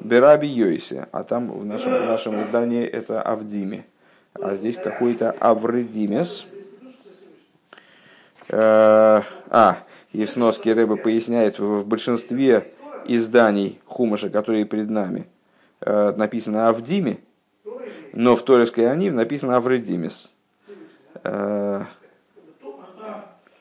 Бераби 0.00 0.48
Йойсе. 0.48 1.06
А 1.12 1.24
там 1.24 1.50
в 1.50 1.64
нашем, 1.64 1.92
в 1.92 2.06
нашем 2.06 2.42
издании 2.42 2.84
это 2.84 3.22
Авдиме. 3.22 3.84
А 4.34 4.54
здесь 4.54 4.76
какой-то 4.76 5.30
Авредимес. 5.32 6.46
А, 8.50 9.78
и 10.12 10.24
в 10.24 10.30
сноске 10.30 10.72
Рэба 10.72 10.96
поясняет, 10.96 11.58
в 11.58 11.86
большинстве 11.86 12.68
изданий 13.08 13.80
Хумаша, 13.86 14.30
которые 14.30 14.64
перед 14.64 14.90
нами, 14.90 15.26
э, 15.80 16.12
написано 16.16 16.68
Авдиме, 16.68 17.18
но 18.12 18.36
в 18.36 18.42
Торецкой 18.42 18.90
Анив 18.90 19.14
написано 19.14 19.56
Авредимис. 19.56 20.30
Э, 21.24 21.84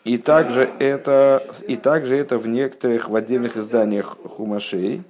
и 0.04 0.18
также 0.18 0.70
это, 0.80 1.44
и 1.68 1.76
также 1.76 2.16
это 2.16 2.38
в 2.38 2.48
некоторых, 2.48 3.10
в 3.10 3.16
отдельных 3.16 3.58
изданиях 3.58 4.18
Хумашей, 4.24 5.04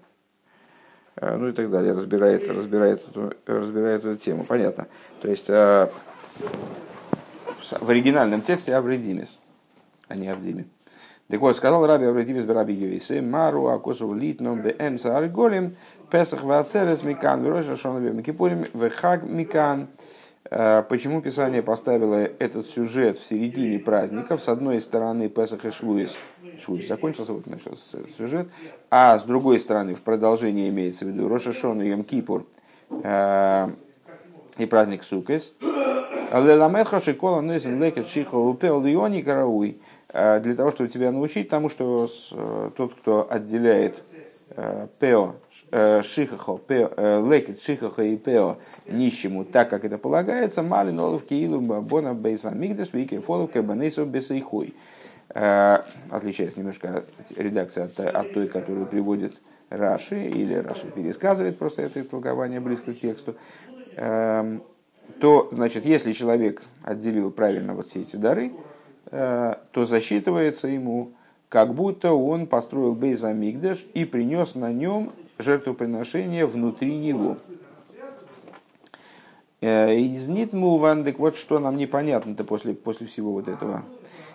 э, 1.18 1.36
ну 1.36 1.50
и 1.50 1.52
так 1.52 1.70
далее, 1.70 1.94
разбирает, 1.94 2.50
разбирает, 2.50 3.04
эту, 3.08 3.34
разбирает 3.46 4.06
эту 4.06 4.18
тему. 4.18 4.44
Понятно. 4.44 4.88
То 5.22 5.28
есть 5.28 5.48
в 5.50 5.90
оригинальном 7.90 8.42
тексте 8.42 8.76
Авредимис, 8.76 9.42
а 10.08 10.16
не 10.16 10.30
Авдиме. 10.30 10.66
Так 11.30 11.42
вот, 11.42 11.58
сказал 11.58 11.86
Раби 11.86 12.06
Аврадимис 12.06 12.46
Раби 12.46 12.74
Юисе, 12.74 13.22
Мару 13.22 13.68
Акосу 13.68 14.14
Литном 14.14 14.62
Бемса 14.62 15.18
Арголем, 15.18 15.76
Песах 16.10 16.44
Вацерес 16.44 17.04
Микан, 17.04 17.44
Вироша 17.44 17.76
Шона 17.76 18.00
Микипурим, 18.00 18.64
Вехаг 18.74 19.24
Микан. 19.24 19.88
Э, 20.50 20.84
почему 20.88 21.22
Писание 21.22 21.62
поставило 21.62 22.16
этот 22.16 22.68
сюжет 22.68 23.18
в 23.18 23.26
середине 23.26 23.78
праздников? 23.78 24.42
С 24.42 24.48
одной 24.48 24.80
стороны, 24.80 25.28
Песах 25.28 25.66
и 25.66 25.72
Швуис, 25.72 26.18
Швуис 26.64 26.88
закончился, 26.88 27.34
вот 27.34 27.46
начался 27.48 27.98
сюжет, 28.18 28.48
а 28.90 29.20
с 29.20 29.24
другой 29.24 29.60
стороны, 29.60 29.96
в 29.96 30.02
продолжении 30.04 30.70
имеется 30.70 31.04
в 31.04 31.10
виду 31.10 31.28
Роша 31.28 31.52
Шона 31.52 31.82
Йом 31.82 32.06
Кипур 32.06 32.46
э, 33.04 33.68
и 34.58 34.66
праздник 34.66 35.04
Сукес. 35.04 35.54
Леламетха 36.32 37.02
Шикола 37.02 37.42
Несен 37.42 37.82
Лекет 37.82 38.08
Шиха 38.08 38.36
Упел 38.36 38.82
Лиони 38.82 39.24
Карауй 39.24 39.82
для 40.14 40.56
того, 40.56 40.72
чтобы 40.72 40.90
тебя 40.90 41.12
научить 41.12 41.50
тому, 41.50 41.68
что 41.68 42.10
э, 42.32 42.72
тот, 42.78 42.94
кто 42.96 43.28
отделяет 43.30 44.02
э, 44.52 44.88
пео, 45.00 45.36
шихахо, 46.02 46.62
лекет 46.70 47.62
шихахо 47.62 48.04
и 48.04 48.16
пео 48.16 48.58
нищему, 48.88 49.44
так 49.44 49.70
как 49.70 49.84
это 49.84 49.98
полагается, 49.98 50.64
малин 50.64 51.00
олов 51.00 51.26
киилу 51.26 51.60
бона 51.60 52.14
бейса 52.14 52.52
мигдес 52.52 52.94
вики 52.94 53.20
фолов 53.20 53.52
кабанейсу 53.52 54.06
бесейхой. 54.06 54.74
Отличается 55.30 56.60
немножко 56.60 57.04
редакция 57.36 57.86
от, 57.86 58.00
от 58.00 58.34
той, 58.34 58.48
которую 58.48 58.86
приводит 58.86 59.34
Раши, 59.70 60.24
или 60.24 60.54
Раши 60.54 60.88
пересказывает 60.88 61.60
просто 61.60 61.82
это 61.82 62.02
толкование 62.06 62.62
близко 62.62 62.94
к 62.94 63.00
тексту, 63.00 63.36
эм, 63.98 64.64
то, 65.20 65.50
значит, 65.52 65.86
если 65.86 66.14
человек 66.14 66.64
отделил 66.82 67.30
правильно 67.30 67.74
вот 67.74 67.90
все 67.90 68.00
эти 68.00 68.16
дары, 68.16 68.54
Э, 68.54 68.77
то 69.10 69.86
засчитывается 69.86 70.68
ему, 70.68 71.12
как 71.50 71.74
будто 71.74 72.14
он 72.14 72.48
построил 72.48 72.94
Бейз 72.94 73.24
Амигдаш 73.24 73.86
и 73.94 74.06
принес 74.06 74.56
на 74.56 74.72
нем 74.72 75.12
жертвоприношение 75.38 76.46
внутри 76.46 76.98
него. 76.98 77.38
Э, 79.60 79.96
из 79.96 80.28
Нитмуван, 80.28 81.04
так 81.04 81.18
вот 81.20 81.36
что 81.36 81.60
нам 81.60 81.78
непонятно-то 81.78 82.44
после, 82.44 82.74
после 82.74 83.08
всего 83.08 83.32
вот 83.32 83.48
этого. 83.48 83.84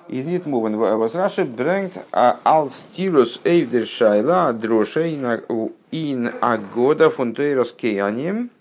Из 0.08 0.24
Нитмуван, 0.24 0.76
возраши 0.76 1.44
брэнгт 1.44 1.98
алстирус 2.10 3.40
эйвдер 3.44 3.86
шайла 3.86 4.52
дроша 4.52 5.06
ин 5.06 6.30
агода 6.40 7.10
фунтейрос 7.10 7.72
кейанием– 7.72 8.50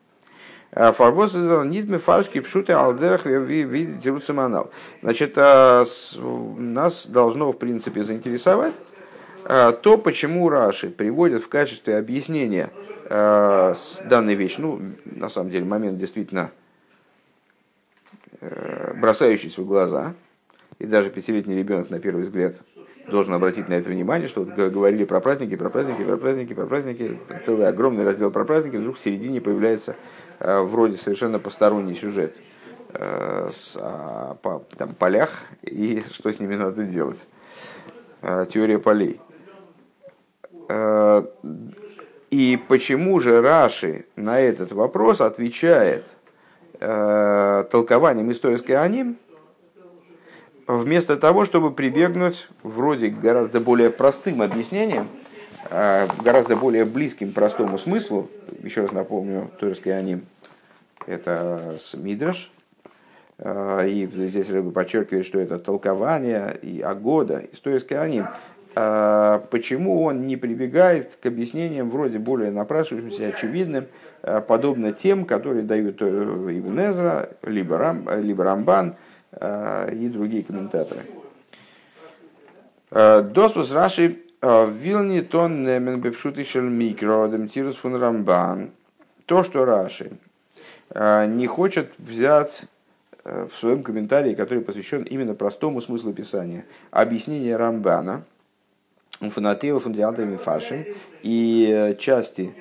Фарбос 0.74 1.34
нидме 1.34 1.98
фаршки 1.98 2.40
пшуты 2.40 2.72
алдерах 2.72 3.26
видите 3.26 4.18
Значит, 5.02 5.34
а, 5.36 5.84
нас 6.58 7.06
должно, 7.08 7.52
в 7.52 7.58
принципе, 7.58 8.04
заинтересовать 8.04 8.76
то, 9.44 9.98
почему 9.98 10.50
Раши 10.50 10.90
приводит 10.90 11.42
в 11.42 11.50
качестве 11.50 11.98
объяснения 11.98 12.70
данной 13.10 14.36
вещи. 14.36 14.62
Ну, 14.62 14.80
на 15.04 15.30
самом 15.30 15.50
деле, 15.50 15.66
момент 15.66 15.98
действительно 15.98 16.52
э, 18.40 18.94
бросающийся 18.96 19.62
в 19.62 19.66
глаза. 19.66 20.14
И 20.78 20.86
даже 20.86 21.10
пятилетний 21.10 21.58
ребенок, 21.58 21.90
на 21.90 22.00
первый 22.00 22.24
взгляд, 22.24 22.56
должен 23.10 23.34
обратить 23.34 23.68
на 23.68 23.74
это 23.74 23.90
внимание, 23.90 24.28
что 24.28 24.44
вот 24.44 24.54
говорили 24.54 25.06
про 25.06 25.20
праздники, 25.20 25.56
про 25.56 25.72
праздники, 25.72 26.04
про 26.04 26.18
праздники, 26.18 26.54
про 26.54 26.68
праздники, 26.68 27.20
целый 27.44 27.68
огромный 27.68 28.04
раздел 28.04 28.30
про 28.30 28.46
праздники, 28.46 28.78
вдруг 28.78 28.98
в 28.98 29.00
середине 29.02 29.42
появляется 29.42 29.96
Э, 29.96 30.31
вроде 30.44 30.98
совершенно 30.98 31.40
посторонний 31.40 31.96
сюжет 31.96 32.36
э, 32.94 33.50
с, 33.54 33.76
о 33.76 34.38
там, 34.78 34.96
полях 34.96 35.32
и 35.64 36.04
что 36.12 36.32
с 36.32 36.40
ними 36.40 36.56
надо 36.56 36.84
делать. 36.84 37.28
Э, 38.22 38.46
теория 38.50 38.80
полей. 38.80 39.20
И 42.30 42.64
почему 42.70 43.20
же 43.20 43.42
Раши 43.42 44.06
на 44.16 44.40
этот 44.40 44.72
вопрос 44.72 45.20
отвечает 45.20 46.06
толкованием 46.80 48.32
исторической 48.32 48.72
аним, 48.72 49.18
вместо 50.68 51.18
того, 51.18 51.46
чтобы 51.46 51.72
прибегнуть 51.72 52.48
вроде 52.64 53.10
гораздо 53.10 53.60
более 53.60 53.90
простым 53.90 54.42
объяснением, 54.42 55.08
гораздо 55.70 56.56
более 56.56 56.86
близким 56.86 57.32
простому 57.32 57.78
смыслу, 57.78 58.30
еще 58.64 58.82
раз 58.82 58.92
напомню, 58.92 59.52
Торский 59.60 59.92
аним, 59.92 60.26
это 61.08 61.78
Мидраш. 61.94 62.52
А, 63.44 63.86
и 63.86 64.06
здесь 64.06 64.50
Рыба 64.50 64.72
подчеркивает, 64.72 65.26
что 65.26 65.40
это 65.40 65.58
толкование 65.58 66.58
и 66.62 66.82
Агода, 66.82 67.44
исторический 67.52 67.96
аним. 67.96 68.28
А, 68.76 69.44
почему 69.50 70.04
он 70.04 70.28
не 70.28 70.38
прибегает 70.38 71.18
к 71.22 71.26
объяснениям 71.26 71.90
вроде 71.90 72.20
более 72.20 72.52
напрашивающимся, 72.52 73.30
очевидным, 73.30 73.88
а, 74.22 74.42
подобно 74.42 74.92
тем, 74.92 75.26
которые 75.26 75.64
дают 75.64 76.02
э, 76.02 76.06
Ибн 76.06 76.80
Эзра, 76.80 77.30
либо, 77.42 77.78
Рам, 77.78 78.08
либо 78.22 78.44
Рамбан 78.44 78.96
и 79.34 80.10
другие 80.12 80.44
комментаторы. 80.44 81.04
Доспус 82.92 83.72
Раши 83.72 84.21
Вилни 84.42 85.22
тон 85.22 85.64
немен 85.64 86.02
бепшутишел 86.02 86.64
микро 86.64 87.28
демтирус 87.28 87.76
фун 87.76 87.96
Рамбан. 87.96 88.72
То, 89.28 89.44
что 89.44 89.66
Раши 89.66 90.14
а, 90.90 91.28
не 91.28 91.46
хочет 91.46 91.94
взять 92.00 92.64
э, 93.24 93.48
в 93.52 93.56
своем 93.60 93.84
комментарии, 93.84 94.34
который 94.34 94.64
посвящен 94.64 95.04
именно 95.04 95.36
простому 95.36 95.80
смыслу 95.80 96.12
Писания, 96.12 96.66
объяснение 96.90 97.56
Рамбана, 97.56 98.24
Фанатео, 99.20 99.78
Фундиалдами 99.78 100.38
Фашин 100.38 100.86
и 101.22 101.70
э, 101.72 101.96
части 101.98 102.56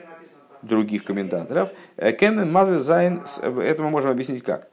других 0.60 1.04
комментаторов. 1.04 1.70
Э, 1.96 2.12
Кемен 2.12 2.52
Мазве 2.52 2.76
это 3.42 3.82
мы 3.82 3.88
можем 3.88 4.10
объяснить 4.10 4.44
как? 4.44 4.68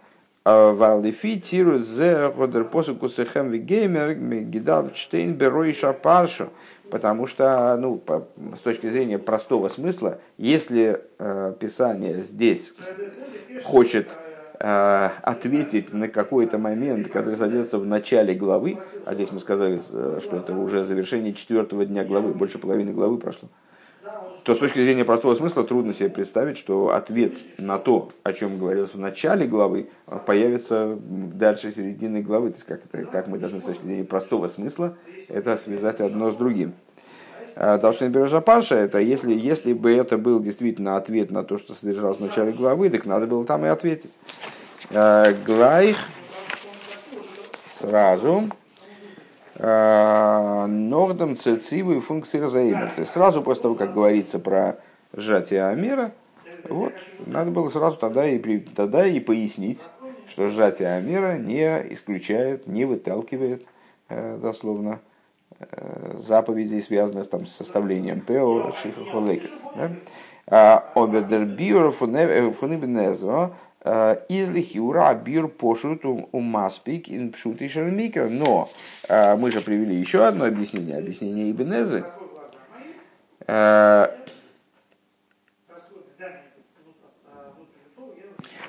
А, 0.50 0.72
Валдефи 0.72 1.42
тиру 1.42 1.80
зе 1.80 2.32
годер 2.32 2.64
посуку 2.64 3.10
сехем 3.10 3.50
вигеймер 3.50 4.14
гидав 4.14 4.96
штейн 4.96 5.34
берой 5.34 5.74
шапаршу. 5.74 6.50
Потому 6.90 7.28
что, 7.28 7.76
ну, 7.78 7.98
по, 7.98 8.28
с 8.56 8.60
точки 8.60 8.90
зрения 8.90 9.20
простого 9.20 9.68
смысла, 9.68 10.20
если 10.38 11.02
э, 11.20 11.54
Писание 11.60 12.22
здесь 12.22 12.74
хочет 13.64 14.10
э, 14.60 15.10
ответить 15.22 15.94
на 15.94 16.08
какой-то 16.08 16.58
момент, 16.58 17.10
который 17.10 17.36
содержится 17.36 17.78
в 17.80 17.86
начале 17.86 18.34
главы, 18.34 18.78
а 19.06 19.14
здесь 19.14 19.32
мы 19.32 19.40
сказали, 19.40 19.80
э, 19.92 20.20
что 20.24 20.38
это 20.38 20.54
уже 20.54 20.86
завершение 20.86 21.34
четвертого 21.34 21.86
дня 21.86 22.06
главы, 22.06 22.34
больше 22.34 22.58
половины 22.58 22.94
главы 22.94 23.18
прошло, 23.18 23.50
то 24.44 24.56
с 24.56 24.60
точки 24.60 24.80
зрения 24.80 25.04
простого 25.04 25.36
смысла 25.36 25.66
трудно 25.66 25.94
себе 25.94 26.10
представить, 26.10 26.58
что 26.58 26.94
ответ 26.94 27.34
на 27.58 27.80
то, 27.80 28.08
о 28.24 28.32
чем 28.32 28.58
говорилось 28.58 28.94
в 28.94 28.98
начале 28.98 29.46
главы, 29.46 29.90
появится 30.26 30.98
дальше 31.02 31.74
середины 31.74 32.22
главы. 32.22 32.52
То 32.52 32.56
есть 32.56 32.66
как, 32.66 33.12
как 33.12 33.28
мы 33.28 33.40
должны 33.40 33.60
с 33.60 33.64
точки 33.64 33.84
зрения 33.84 34.06
простого 34.06 34.48
смысла 34.48 34.96
это 35.30 35.58
связать 35.58 36.02
одно 36.02 36.32
с 36.32 36.36
другим. 36.36 36.74
Должны 37.56 38.06
Бережа 38.06 38.40
Парша, 38.40 38.76
это 38.76 39.00
если, 39.00 39.34
если 39.34 39.74
бы 39.74 39.92
это 39.92 40.18
был 40.20 40.40
действительно 40.40 40.96
ответ 40.96 41.32
на 41.32 41.44
то, 41.44 41.58
что 41.58 41.74
содержалось 41.74 42.18
в 42.18 42.22
начале 42.22 42.52
главы, 42.52 42.90
так 42.92 43.06
надо 43.06 43.26
было 43.26 43.46
там 43.46 43.66
и 43.66 43.68
ответить. 43.68 44.12
Глайх 44.92 45.98
сразу 47.66 48.44
Нордом 49.58 51.36
цецивы 51.36 52.00
функции 52.00 52.40
разаима. 52.40 52.92
То 52.96 53.02
есть 53.02 53.14
сразу 53.14 53.42
после 53.42 53.64
того, 53.64 53.76
как 53.76 53.92
говорится 53.92 54.38
про 54.38 54.78
сжатие 55.14 55.66
Амера, 55.66 56.12
вот, 56.70 56.94
надо 57.26 57.50
было 57.50 57.70
сразу 57.70 57.98
тогда 57.98 58.28
и, 58.28 58.60
тогда 58.60 59.08
и 59.08 59.20
пояснить, 59.20 59.82
что 60.30 60.48
сжатие 60.48 60.90
Амера 60.90 61.38
не 61.38 61.64
исключает, 61.94 62.68
не 62.68 62.86
выталкивает 62.86 63.66
э, 64.10 64.38
дословно 64.40 65.00
заповедей, 66.20 66.82
связанных 66.82 67.30
там, 67.30 67.46
с 67.48 67.56
составлением 67.56 68.22
Пео 68.22 68.72
Шихахолекет. 68.72 69.52
Обедербиор 70.48 71.92
фунибнезо 71.92 73.54
Э, 73.88 74.18
Излихи 74.28 74.80
ура 74.80 75.14
бир 75.14 75.48
пошут 75.48 76.04
у 76.06 76.40
маспик 76.40 77.10
ин 77.10 77.32
пшутишер 77.32 77.90
микро. 77.90 78.28
Но 78.28 78.70
э, 79.08 79.36
мы 79.38 79.52
же 79.52 79.62
привели 79.62 79.96
еще 79.96 80.26
одно 80.26 80.46
объяснение, 80.46 80.98
объяснение 80.98 81.52
Ибнезы. 81.52 82.04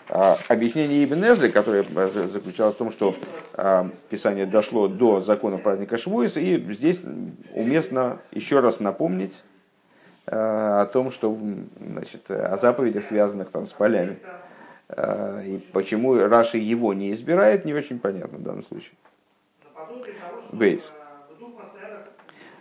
Объяснение 0.08 1.04
Ибнезы, 1.04 1.50
которое 1.50 1.84
заключалось 2.28 2.74
в 2.74 2.78
том, 2.78 2.90
что 2.90 3.14
Писание 4.08 4.46
дошло 4.46 4.88
до 4.88 5.20
закона 5.20 5.58
праздника 5.58 5.98
Швуиса, 5.98 6.40
и 6.40 6.58
здесь 6.74 7.00
уместно 7.54 8.18
еще 8.30 8.60
раз 8.60 8.80
напомнить 8.80 9.42
о 10.26 10.86
том, 10.86 11.10
что 11.10 11.36
значит, 11.80 12.30
о 12.30 12.56
заповедях, 12.56 13.04
связанных 13.04 13.50
там, 13.50 13.66
с 13.66 13.72
полями. 13.72 14.18
Э, 14.88 15.42
и 15.44 15.58
почему 15.72 16.14
Раши 16.14 16.58
его 16.58 16.94
не 16.94 17.12
избирает, 17.12 17.64
не 17.64 17.74
очень 17.74 17.98
понятно 17.98 18.38
в 18.38 18.42
данном 18.42 18.64
случае. 18.64 18.92
Бейс. 20.52 20.92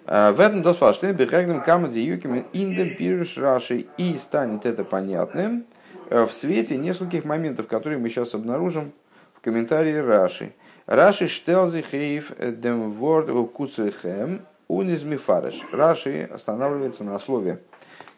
Э, 0.06 0.32
в 0.32 0.40
этом 0.40 0.62
досфаштен 0.62 1.16
бехэгнем 1.16 1.62
камади 1.62 2.00
юким 2.00 2.46
индем 2.52 2.96
пируш 2.96 3.38
Раши 3.38 3.88
и 3.98 4.18
станет 4.18 4.66
это 4.66 4.84
понятным 4.84 5.60
э, 5.60 5.64
в 6.10 6.30
свете 6.32 6.78
нескольких 6.78 7.26
моментов, 7.26 7.67
которые 7.67 7.98
мы 7.98 8.10
сейчас 8.10 8.34
обнаружим 8.34 8.91
в 9.34 9.41
комментарии 9.41 9.96
Раши. 9.96 10.54
Раши 10.86 11.28
штелзи 11.28 11.82
хейф 11.82 12.32
дем 12.39 12.91
ворд 12.91 13.28
куцрехем 13.52 14.41
он 14.67 14.89
из 14.89 15.04
мифареш. 15.04 15.62
Раши 15.72 16.30
останавливается 16.32 17.04
на 17.04 17.20
слове 17.20 17.60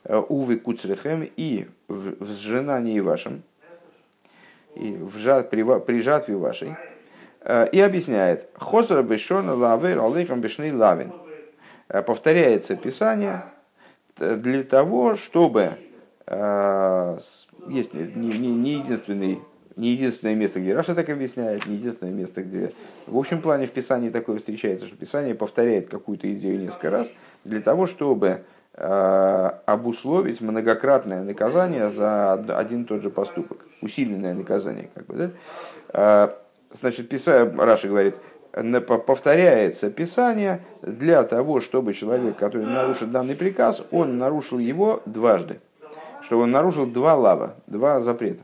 увы 0.04 0.58
куцрехем 0.58 1.30
и 1.36 1.68
в 1.88 2.26
сжинании 2.26 3.00
вашем 3.00 3.44
и 4.76 4.94
в 4.94 5.18
жат, 5.18 5.50
при, 5.50 5.64
при 5.80 6.02
жатве 6.02 6.36
вашей, 6.36 6.76
э, 7.42 7.70
и 7.72 7.80
объясняет, 7.80 8.50
«Хосра 8.56 9.02
бешона 9.02 9.54
лавер 9.54 10.00
алейхам 10.00 10.42
бешный 10.42 10.72
лавин». 10.72 11.12
Э, 11.90 12.02
повторяется 12.02 12.76
Писание 12.76 13.44
для 14.18 14.64
того, 14.64 15.16
чтобы 15.16 15.74
э, 16.28 17.18
есть 17.68 17.94
не, 17.94 18.38
не, 18.38 18.52
не 18.52 18.72
единственный 18.74 19.40
не 19.76 19.92
единственное 19.92 20.36
место, 20.36 20.60
где 20.60 20.76
Раши 20.76 20.94
так 20.94 21.08
объясняет, 21.08 21.66
не 21.66 21.76
единственное 21.76 22.12
место, 22.12 22.44
где 22.44 22.74
в 23.08 23.18
общем 23.18 23.42
плане 23.42 23.66
в 23.66 23.72
Писании 23.72 24.10
такое 24.10 24.38
встречается, 24.40 24.86
что 24.86 24.98
Писание 24.98 25.36
повторяет 25.36 25.88
какую-то 25.88 26.32
идею 26.34 26.60
несколько 26.60 26.90
раз 26.90 27.10
для 27.46 27.62
того, 27.62 27.86
чтобы 27.86 28.42
Э, 28.82 29.52
обусловить 29.66 30.40
многократное 30.40 31.24
наказание 31.24 31.90
за 31.90 32.34
один 32.34 32.84
и 32.84 32.86
тот 32.86 33.04
же 33.04 33.10
поступок, 33.10 33.58
усиленное 33.82 34.34
наказание. 34.34 34.90
Как 34.94 35.06
бы, 35.06 35.16
да? 35.16 35.32
Э, 35.92 36.30
значит, 36.80 37.10
писа, 37.10 37.52
Раши 37.58 37.90
говорит, 37.90 38.16
повторяется 39.06 39.90
Писание 39.90 40.62
для 40.82 41.24
того, 41.24 41.60
чтобы 41.60 41.94
человек, 41.94 42.38
который 42.38 42.68
нарушит 42.68 43.12
данный 43.12 43.36
приказ, 43.36 43.86
он 43.92 44.18
нарушил 44.18 44.60
его 44.60 45.02
дважды, 45.06 45.60
чтобы 46.30 46.44
он 46.44 46.52
нарушил 46.52 46.86
два 46.86 47.16
лава, 47.16 47.56
два 47.68 48.00
запрета. 48.00 48.44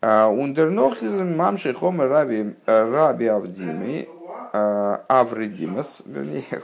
Ундернохтизм 0.00 1.36
мамши 1.36 1.74
хома 1.74 2.08
раби 2.08 2.54
раби 2.66 3.26
авдими 3.26 4.08
авредимас, 4.52 6.02
вернее, 6.06 6.62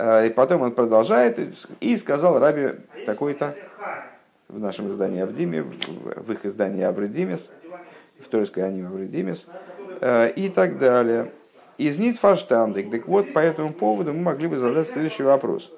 Э, 0.00 0.28
и 0.28 0.30
потом 0.30 0.62
он 0.62 0.70
продолжает 0.70 1.40
и 1.80 1.96
сказал 1.96 2.38
Раби 2.38 2.70
такой-то 3.04 3.54
в 4.48 4.60
нашем 4.60 4.90
издании 4.90 5.20
Авдиме, 5.20 5.62
в 5.62 6.32
их 6.32 6.46
издании 6.46 6.84
Авредимис, 6.84 7.50
в 8.20 8.28
Торийской 8.28 8.64
аниме 8.64 8.86
Авредимис, 8.86 9.46
э, 10.00 10.30
и 10.30 10.48
так 10.50 10.78
далее. 10.78 11.32
Из 11.78 11.98
Нитфаштандик. 11.98 12.92
Так 12.92 13.08
вот, 13.08 13.32
по 13.32 13.40
этому 13.40 13.72
поводу 13.72 14.12
мы 14.12 14.20
могли 14.20 14.46
бы 14.46 14.58
задать 14.58 14.88
следующий 14.88 15.24
вопрос. 15.24 15.72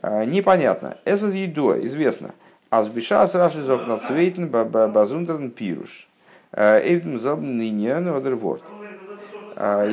Э, 0.00 0.24
непонятно. 0.24 0.98
Это 1.04 1.26
едо, 1.26 1.84
известно. 1.84 2.34
Азбишас 2.72 3.34
раши 3.34 3.62
зокна 3.62 3.98
цвейтен 3.98 4.48
базундерн 4.48 5.50
пируш. 5.50 6.08
Эйвдем 6.52 7.20
забн 7.20 7.58
ныне 7.58 7.92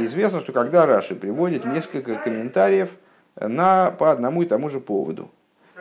Известно, 0.06 0.40
что 0.40 0.52
когда 0.54 0.86
Раши 0.86 1.16
приводит 1.16 1.66
несколько 1.66 2.16
комментариев– 2.16 2.90
на, 3.40 3.92
по 3.92 4.12
одному 4.12 4.44
и 4.44 4.46
тому 4.46 4.70
же 4.70 4.80
поводу. 4.80 5.30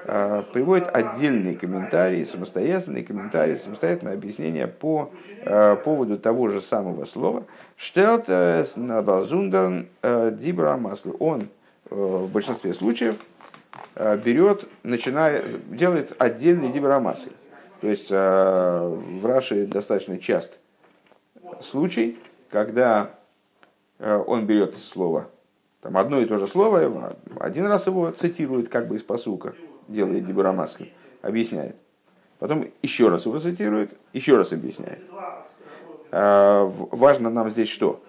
А, 0.04 0.42
приводит 0.52 0.88
отдельные 0.94 1.54
комментарии, 1.56 2.24
самостоятельные 2.24 3.04
комментарии, 3.04 3.56
самостоятельное 3.56 4.14
объяснение 4.14 4.66
по 4.66 5.10
а, 5.44 5.76
поводу 5.76 6.18
того 6.18 6.48
же 6.48 6.60
самого 6.60 7.04
слова. 7.04 7.44
Штелтерес 7.76 8.76
набазундерн 8.76 9.88
э, 10.02 10.32
дибра 10.32 10.76
масло. 10.76 11.12
Он 11.18 11.42
э, 11.90 11.94
в 11.94 12.30
большинстве 12.30 12.74
случаев 12.74 13.16
э, 13.16 13.37
берет, 13.98 14.64
начиная, 14.82 15.42
делает 15.66 16.14
отдельный 16.18 16.70
дибрамасы. 16.70 17.30
То 17.80 17.88
есть 17.88 18.10
в 18.10 19.20
Раше 19.24 19.66
достаточно 19.66 20.18
часто 20.18 20.56
случай, 21.62 22.18
когда 22.50 23.10
он 23.98 24.46
берет 24.46 24.76
слово 24.78 25.28
там 25.80 25.96
одно 25.96 26.20
и 26.20 26.26
то 26.26 26.38
же 26.38 26.46
слово, 26.48 27.16
один 27.38 27.66
раз 27.66 27.86
его 27.86 28.10
цитирует 28.10 28.68
как 28.68 28.88
бы 28.88 28.96
из 28.96 29.02
посука, 29.02 29.54
делает 29.86 30.24
Дебурамаски, 30.24 30.92
объясняет. 31.22 31.76
Потом 32.40 32.66
еще 32.82 33.08
раз 33.08 33.26
его 33.26 33.38
цитирует, 33.38 33.96
еще 34.12 34.36
раз 34.36 34.52
объясняет. 34.52 35.00
Важно 36.10 37.30
нам 37.30 37.50
здесь 37.50 37.68
что? 37.68 38.02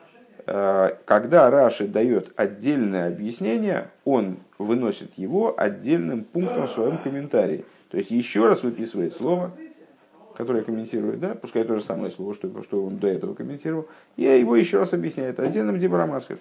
Когда 0.46 1.50
Раши 1.52 1.88
дает 1.88 2.32
отдельное 2.36 3.08
объяснение, 3.08 3.92
он 4.04 4.38
выносит 4.60 5.18
его 5.18 5.56
отдельным 5.58 6.24
пунктом 6.24 6.68
в 6.68 6.72
своем 6.72 6.98
комментарии. 6.98 7.66
То 7.90 7.98
есть 7.98 8.12
еще 8.12 8.48
раз 8.48 8.62
выписывает 8.62 9.16
слово, 9.16 9.52
которое 10.38 10.64
комментирует, 10.64 11.20
да, 11.20 11.34
пускай 11.34 11.64
то 11.64 11.74
же 11.76 11.84
самое 11.84 12.12
слово, 12.12 12.36
что, 12.36 12.52
что 12.62 12.86
он 12.86 12.98
до 12.98 13.08
этого 13.08 13.34
комментировал, 13.34 13.88
и 14.16 14.24
его 14.24 14.56
еще 14.56 14.78
раз 14.78 14.94
объясняет 14.94 15.40
отдельным 15.40 15.80
Дебурамаском. 15.80 16.38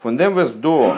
Фундемвес 0.00 0.52
до 0.52 0.94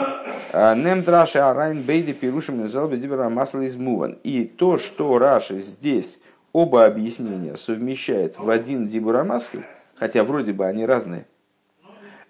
э, 0.51 0.75
нем 0.75 1.03
траши 1.03 1.39
арайн 1.39 1.81
бейди 1.81 2.13
пирушим 2.13 2.63
незалбе 2.63 2.97
дибера 2.97 3.29
масла 3.29 3.61
из 3.61 3.75
муван. 3.75 4.17
И 4.23 4.43
то, 4.45 4.77
что 4.77 5.17
Раши 5.17 5.61
здесь 5.61 6.19
оба 6.53 6.85
объяснения 6.85 7.55
совмещает 7.55 8.37
в 8.37 8.49
один 8.49 8.87
дибура 8.87 9.23
масль, 9.23 9.63
хотя 9.95 10.23
вроде 10.23 10.53
бы 10.53 10.65
они 10.65 10.85
разные, 10.85 11.25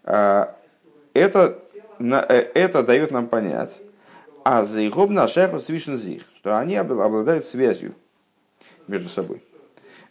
э, 0.05 0.45
это, 1.13 1.59
это 1.99 2.83
дает 2.83 3.11
нам 3.11 3.27
понять, 3.27 3.77
а 4.43 4.63
заигоб 4.63 5.09
на 5.09 5.27
шайху 5.27 5.59
свишен 5.59 5.99
что 6.37 6.57
они 6.57 6.75
обладают 6.75 7.45
связью 7.45 7.93
между 8.87 9.09
собой. 9.09 9.43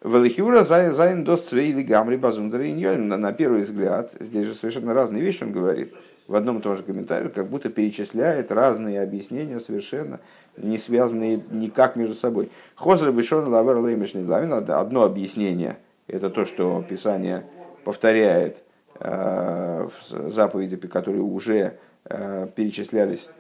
Велихиура 0.05 0.63
зайн 0.63 1.25
дос 1.25 1.43
цвейли 1.43 1.83
гамри 1.83 2.17
базундер 2.17 2.61
На 2.61 3.33
первый 3.33 3.63
взгляд, 3.63 4.13
здесь 4.21 4.47
же 4.47 4.55
совершенно 4.55 4.95
разные 4.95 5.23
вещи 5.23 5.43
он 5.43 5.53
говорит– 5.53 5.93
в 6.29 6.35
одном 6.35 6.59
и 6.59 6.63
том 6.63 6.77
же 6.77 6.83
комментарии, 6.83 7.29
как 7.29 7.49
будто 7.49 7.71
перечисляет 7.71 8.53
разные 8.53 9.01
объяснения, 9.01 9.59
совершенно 9.59 10.21
не 10.59 10.79
связанные 10.79 11.43
никак 11.51 11.97
между 11.97 12.15
собой. 12.15 12.51
Хозер 12.75 13.11
Бишон 13.13 13.49
Лавер 13.49 13.79
Леймишный 13.79 14.27
Лавин, 14.27 14.53
одно 14.53 15.03
объяснение, 15.05 15.79
это 16.07 16.29
то, 16.29 16.45
что 16.45 16.85
Писание 16.89 17.45
повторяет 17.85 18.59
э, 18.59 18.61
заповеди, 19.01 20.77
которые 20.77 21.23
уже 21.23 21.79
э, 22.05 22.49
перечислялись 22.55 23.31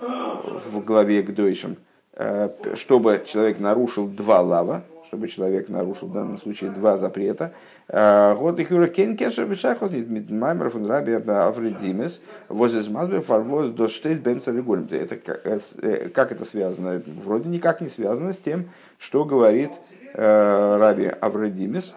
в 0.00 0.80
главе 0.84 1.22
к 1.22 1.34
Дойшам, 1.34 1.76
э, 2.12 2.50
чтобы 2.74 3.22
человек 3.26 3.58
нарушил 3.58 4.06
два 4.06 4.40
лава, 4.40 4.82
чтобы 5.06 5.28
человек 5.28 5.68
нарушил 5.68 6.08
в 6.08 6.12
данном 6.12 6.38
случае 6.38 6.70
два 6.70 6.98
запрета. 6.98 7.52
Год 7.88 8.58
их 8.58 8.70
юра 8.70 8.88
кен 8.88 9.16
кешер 9.16 9.46
бешахос 9.46 9.90
нит 9.90 10.30
маймер 10.30 10.68
фун 10.68 10.86
раби 10.86 11.12
авредимес 11.12 12.20
возле 12.50 12.82
змазбер 12.82 13.22
фарвоз 13.22 13.70
до 13.70 13.88
штейт 13.88 14.20
бемца 14.20 14.50
Это 14.50 16.10
как 16.10 16.32
это 16.32 16.44
связано? 16.44 17.00
Вроде 17.24 17.48
никак 17.48 17.80
не 17.80 17.88
связано 17.88 18.34
с 18.34 18.36
тем, 18.36 18.68
что 18.98 19.24
говорит 19.24 19.70
раби 20.12 21.06
Авредимес 21.06 21.94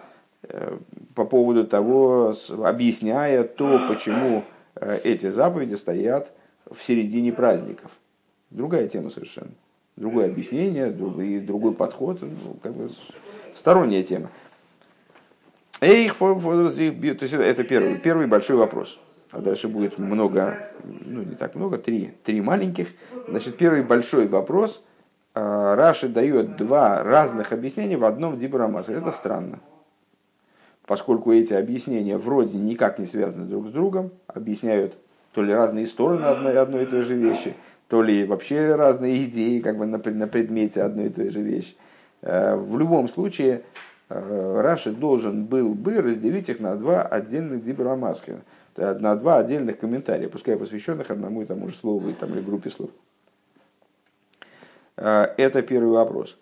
по 1.14 1.24
поводу 1.24 1.66
того, 1.66 2.34
объясняя 2.64 3.44
то, 3.44 3.80
почему 3.88 4.44
эти 4.80 5.28
заповеди 5.28 5.74
стоят 5.74 6.32
в 6.70 6.82
середине 6.82 7.32
праздников. 7.32 7.90
Другая 8.50 8.88
тема 8.88 9.10
совершенно. 9.10 9.52
Другое 9.96 10.26
объяснение, 10.26 10.90
другой, 10.90 11.40
другой 11.40 11.74
подход, 11.74 12.20
ну, 12.22 12.56
как 12.62 12.74
бы 12.74 12.90
сторонняя 13.54 14.02
тема. 14.02 14.30
Эйх, 15.80 16.14
это 16.20 17.64
первый, 17.64 17.98
первый 17.98 18.26
большой 18.26 18.56
вопрос. 18.56 18.98
А 19.32 19.40
дальше 19.40 19.68
будет 19.68 19.98
много, 19.98 20.68
ну 20.84 21.22
не 21.22 21.34
так 21.34 21.54
много, 21.54 21.78
три, 21.78 22.12
три 22.24 22.40
маленьких. 22.40 22.88
Значит, 23.28 23.56
первый 23.56 23.82
большой 23.82 24.28
вопрос. 24.28 24.84
А, 25.34 25.74
Раши 25.74 26.08
дает 26.08 26.56
два 26.56 27.02
разных 27.02 27.52
объяснения 27.52 27.96
в 27.96 28.04
одном 28.04 28.38
Дибрамасе. 28.38 28.92
Это 28.92 29.10
странно. 29.10 29.58
Поскольку 30.92 31.32
эти 31.32 31.54
объяснения 31.54 32.18
вроде 32.18 32.58
никак 32.58 32.98
не 32.98 33.06
связаны 33.06 33.46
друг 33.46 33.68
с 33.68 33.70
другом, 33.70 34.10
объясняют 34.26 34.92
то 35.32 35.42
ли 35.42 35.50
разные 35.50 35.86
стороны 35.86 36.22
одной, 36.22 36.58
одной 36.58 36.82
и 36.82 36.86
той 36.86 37.00
же 37.00 37.14
вещи, 37.14 37.54
то 37.88 38.02
ли 38.02 38.26
вообще 38.26 38.74
разные 38.74 39.24
идеи 39.24 39.60
как 39.60 39.78
бы 39.78 39.86
на, 39.86 39.96
на 39.96 40.28
предмете 40.28 40.82
одной 40.82 41.06
и 41.06 41.08
той 41.08 41.30
же 41.30 41.40
вещи. 41.40 41.76
Э, 42.20 42.56
в 42.56 42.78
любом 42.78 43.08
случае, 43.08 43.62
э, 44.10 44.60
Раши 44.60 44.92
должен 44.92 45.46
был 45.46 45.72
бы 45.72 45.94
разделить 46.02 46.50
их 46.50 46.60
на 46.60 46.76
два 46.76 47.00
отдельных 47.00 47.64
дибрамаска, 47.64 48.42
на 48.76 49.16
два 49.16 49.38
отдельных 49.38 49.78
комментария, 49.78 50.28
пускай 50.28 50.58
посвященных 50.58 51.10
одному 51.10 51.40
и 51.40 51.46
тому 51.46 51.68
же 51.68 51.74
слову 51.74 52.12
там, 52.12 52.34
или 52.34 52.42
группе 52.42 52.68
слов. 52.68 52.90
Э, 54.98 55.28
это 55.38 55.62
первый 55.62 55.92
вопрос. 55.92 56.36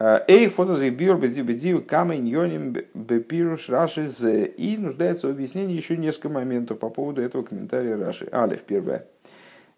Эй, 0.00 0.48
фотозы 0.48 0.90
биор 0.90 1.18
бедию 1.18 1.80
камень 1.84 2.26
йоним 2.26 2.76
бепируш 2.94 3.68
Раши 3.68 4.08
з. 4.08 4.46
И 4.46 4.76
нуждается 4.76 5.28
в 5.28 5.30
объяснении 5.30 5.76
еще 5.76 5.96
несколько 5.96 6.30
моментов 6.30 6.80
по 6.80 6.88
поводу 6.88 7.22
этого 7.22 7.44
комментария 7.44 7.96
Раши. 7.96 8.28
Алиф, 8.32 8.62
первое. 8.62 9.06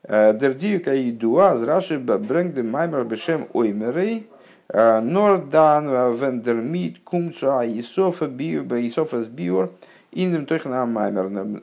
Дердию 0.09 0.83
каи 0.83 1.11
дуа 1.11 1.57
з 1.57 1.64
Раши 1.64 1.98
брэнгде 1.98 2.62
маймер 2.62 3.05
бешем 3.05 3.46
оймерей 3.52 4.26
Нордан 4.72 6.16
вендермит 6.16 7.00
кумца 7.05 7.66
Исофа 7.66 8.26
биор 8.26 8.64
Исофа 8.81 9.22
с 9.22 9.26
биор 9.26 9.70
индем 10.12 10.46
тохна 10.46 10.87
маймер 10.87 11.61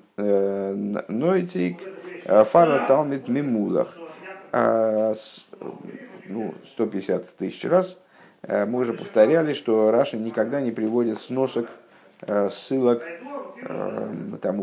нойтик 1.07 1.77
фара 2.25 2.85
талмит 2.87 3.27
мимулах. 3.27 3.97
Ну, 6.29 6.53
150 6.75 7.35
тысяч 7.35 7.65
раз 7.65 7.97
Э, 7.97 8.02
мы 8.47 8.79
уже 8.79 8.93
повторяли, 8.93 9.53
что 9.53 9.91
Раша 9.91 10.17
никогда 10.17 10.59
не 10.61 10.71
приводит 10.71 11.19
сносок, 11.19 11.67
э, 12.21 12.49
ссылок, 12.49 13.01
э, 13.61 14.09
там 14.41 14.57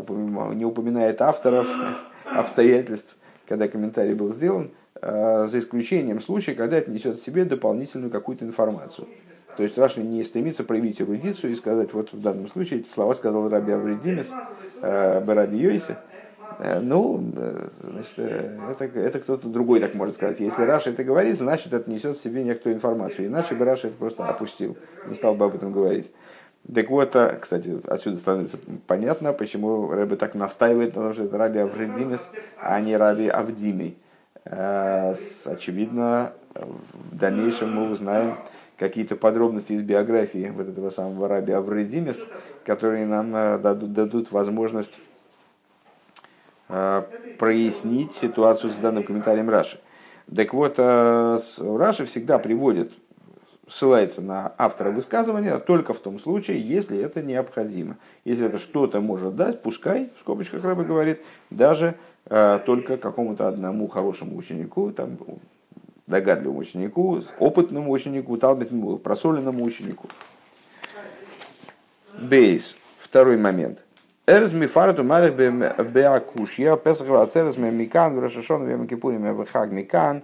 не 0.57 0.65
упоминает 0.65 1.21
авторов, 1.21 1.67
обстоятельств, 2.25 3.15
когда 3.47 3.67
комментарий 3.67 4.13
был 4.13 4.33
сделан, 4.33 4.71
за 5.01 5.51
исключением 5.53 6.21
случая, 6.21 6.53
когда 6.53 6.77
это 6.77 6.91
несет 6.91 7.19
в 7.19 7.25
себе 7.25 7.43
дополнительную 7.43 8.11
какую-то 8.11 8.45
информацию. 8.45 9.07
То 9.57 9.63
есть 9.63 9.75
Раши 9.75 9.99
не 9.99 10.23
стремится 10.23 10.63
проявить 10.63 11.01
эрудицию 11.01 11.53
и 11.53 11.55
сказать, 11.55 11.91
вот 11.93 12.13
в 12.13 12.21
данном 12.21 12.47
случае 12.47 12.81
эти 12.81 12.89
слова 12.89 13.15
сказал 13.15 13.49
Раби 13.49 13.71
Авредимис, 13.71 14.31
бараби 14.79 15.57
Йойсе, 15.57 15.97
Э, 15.97 16.10
ну, 16.81 17.23
э, 17.35 17.67
значит, 17.81 18.13
э, 18.17 18.59
это, 18.71 18.99
это 18.99 19.19
кто-то 19.19 19.47
другой 19.47 19.79
так 19.79 19.93
может 19.93 20.15
сказать. 20.15 20.39
Если 20.39 20.61
Раши 20.63 20.91
это 20.91 21.03
говорит, 21.03 21.37
значит, 21.37 21.73
это 21.73 21.89
несет 21.89 22.17
в 22.17 22.21
себе 22.21 22.43
некоторую 22.43 22.75
информацию. 22.75 23.27
Иначе 23.27 23.55
бы 23.55 23.65
Раши 23.65 23.87
это 23.87 23.97
просто 23.97 24.25
опустил, 24.25 24.77
не 25.07 25.15
стал 25.15 25.35
бы 25.35 25.45
об 25.45 25.55
этом 25.55 25.71
говорить. 25.71 26.11
Так 26.73 26.89
вот, 26.89 27.15
кстати, 27.41 27.81
отсюда 27.87 28.17
становится 28.17 28.57
понятно, 28.85 29.33
почему 29.33 29.89
Ребе 29.89 30.15
так 30.15 30.35
настаивает 30.35 30.95
на 30.95 31.01
том, 31.01 31.13
что 31.13 31.23
это 31.23 31.37
Раби 31.37 31.59
Авредимис, 31.59 32.29
а 32.59 32.79
не 32.79 32.95
Раби 32.95 33.27
Авдимий. 33.27 33.97
Очевидно, 34.45 36.33
в 36.53 37.17
дальнейшем 37.17 37.73
мы 37.73 37.89
узнаем 37.89 38.35
какие-то 38.77 39.15
подробности 39.15 39.73
из 39.73 39.81
биографии 39.81 40.53
вот 40.55 40.69
этого 40.69 40.91
самого 40.91 41.27
Раби 41.27 41.51
Авредимис, 41.51 42.27
которые 42.63 43.07
нам 43.07 43.31
дадут, 43.59 43.93
дадут 43.93 44.31
возможность 44.31 44.95
Э, 44.95 45.10
прояснить 47.37 48.15
ситуацию 48.15 48.71
с 48.71 48.75
данным 48.75 49.03
комментарием 49.03 49.49
Раши. 49.49 49.79
Так 50.33 50.53
вот, 50.53 50.75
э, 50.77 51.39
Раши 51.57 52.05
всегда 52.05 52.39
приводит, 52.39 52.93
ссылается 53.67 54.21
на 54.21 54.53
автора 54.57 54.91
высказывания 54.91 55.57
только 55.57 55.93
в 55.93 55.99
том 55.99 56.19
случае, 56.19 56.61
если 56.61 56.97
это 56.99 57.21
необходимо. 57.21 57.97
Если 58.25 58.45
это 58.45 58.57
что-то 58.57 59.01
может 59.01 59.35
дать, 59.35 59.61
пускай, 59.61 60.09
в 60.17 60.19
скобочках 60.21 60.63
Рэбе 60.63 60.83
говорит, 60.83 61.21
даже 61.49 61.95
э, 62.27 62.59
только 62.65 62.97
какому-то 62.97 63.47
одному 63.47 63.87
хорошему 63.87 64.37
ученику, 64.37 64.91
там, 64.91 65.17
догадливому 66.07 66.59
ученику, 66.59 67.21
опытному 67.39 67.91
ученику, 67.91 68.37
талбит 68.37 68.69
просоленному 69.03 69.63
ученику. 69.63 70.07
Бейс. 72.19 72.77
Второй 72.99 73.35
момент– 73.35 73.79
Эрз 74.27 74.53
мифарату 74.53 75.03
марих 75.03 75.33
беакушья, 75.33 76.75
песах 76.75 77.07
вацерес 77.07 77.57
микан, 77.57 78.15
врашашон 78.15 78.67
вем 78.67 78.87
кипурим 78.87 79.43
вхаг 79.45 79.71
микан, 79.71 80.21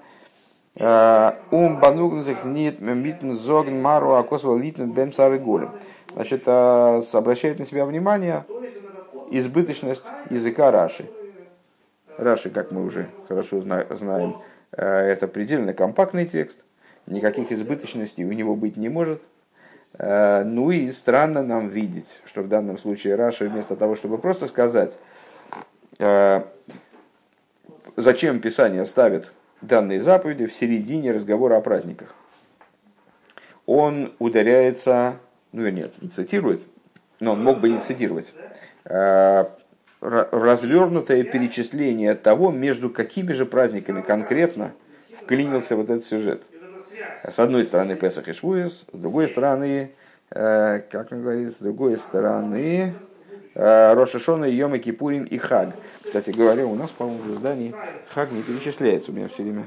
ум 0.79 1.79
банугн 1.79 2.23
zich 2.23 2.45
niet 2.45 2.79
митн 2.79 3.33
зогн 3.33 3.81
мару 3.81 4.13
акосва 4.13 4.55
литн 4.55 4.91
бем 4.91 5.11
царыголем. 5.11 5.71
Значит, 6.13 6.47
обращает 6.47 7.57
на 7.57 7.65
себя 7.65 7.85
внимание 7.85 8.45
избыточность 9.31 10.03
языка 10.29 10.69
Раши. 10.69 11.09
Раши, 12.17 12.51
как 12.51 12.71
мы 12.71 12.85
уже 12.85 13.09
хорошо 13.27 13.61
знаем, 13.61 14.37
это 14.71 15.27
предельно 15.27 15.73
компактный 15.73 16.27
текст, 16.27 16.59
никаких 17.07 17.51
избыточностей 17.51 18.25
у 18.25 18.31
него 18.31 18.55
быть 18.55 18.77
не 18.77 18.89
может– 18.89 19.23
ну 19.99 20.69
и 20.69 20.91
странно 20.91 21.41
нам 21.41 21.69
видеть, 21.69 22.21
что 22.25 22.43
в 22.43 22.47
данном 22.47 22.77
случае 22.77 23.15
Раша 23.15 23.45
вместо 23.45 23.75
того, 23.75 23.95
чтобы 23.95 24.19
просто 24.19 24.47
сказать, 24.47 24.97
э, 25.97 26.43
зачем 27.95 28.39
Писание 28.39 28.85
ставит 28.85 29.31
данные 29.61 30.01
заповеди 30.01 30.45
в 30.45 30.53
середине 30.53 31.13
разговора 31.13 31.57
о 31.57 31.61
праздниках, 31.61 32.13
он 33.65 34.13
ударяется, 34.19 35.15
ну 35.51 35.63
вернее, 35.63 35.89
не 35.99 36.09
цитирует, 36.09 36.61
но 37.19 37.33
он 37.33 37.43
мог 37.43 37.59
бы 37.59 37.69
не 37.69 37.79
цитировать, 37.79 38.35
э, 38.85 39.45
развернутое 39.99 41.23
перечисление 41.23 42.13
того, 42.13 42.51
между 42.51 42.91
какими 42.91 43.33
же 43.33 43.47
праздниками 43.47 44.01
конкретно 44.01 44.73
вклинился 45.19 45.75
вот 45.75 45.89
этот 45.89 46.05
сюжет– 46.05 46.43
с 47.29 47.39
одной 47.39 47.65
стороны 47.65 47.95
Песах 47.95 48.27
и 48.27 48.33
Швуис, 48.33 48.85
с 48.91 48.97
другой 48.97 49.27
стороны, 49.27 49.91
э, 50.29 50.79
как 50.89 51.11
он 51.11 51.21
говорит, 51.21 51.51
с 51.51 51.57
другой 51.57 51.97
стороны 51.97 52.93
э, 53.53 53.93
Рошашона, 53.93 54.45
Йома 54.45 54.79
Кипурим 54.79 55.25
и 55.25 55.37
Хаг. 55.37 55.75
Кстати 56.03 56.29
говоря, 56.29 56.65
у 56.65 56.75
нас, 56.75 56.91
по-моему, 56.91 57.23
в 57.23 57.33
издании 57.33 57.75
Хаг 58.13 58.31
не 58.31 58.41
перечисляется. 58.41 59.11
У 59.11 59.13
меня 59.13 59.27
все 59.27 59.43
время 59.43 59.65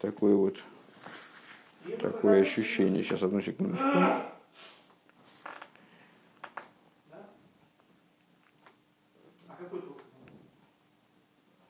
такое 0.00 0.34
вот 0.34 0.56
такое 2.00 2.42
ощущение. 2.42 3.02
Сейчас, 3.02 3.22
одну 3.22 3.40
секундочку. 3.40 3.86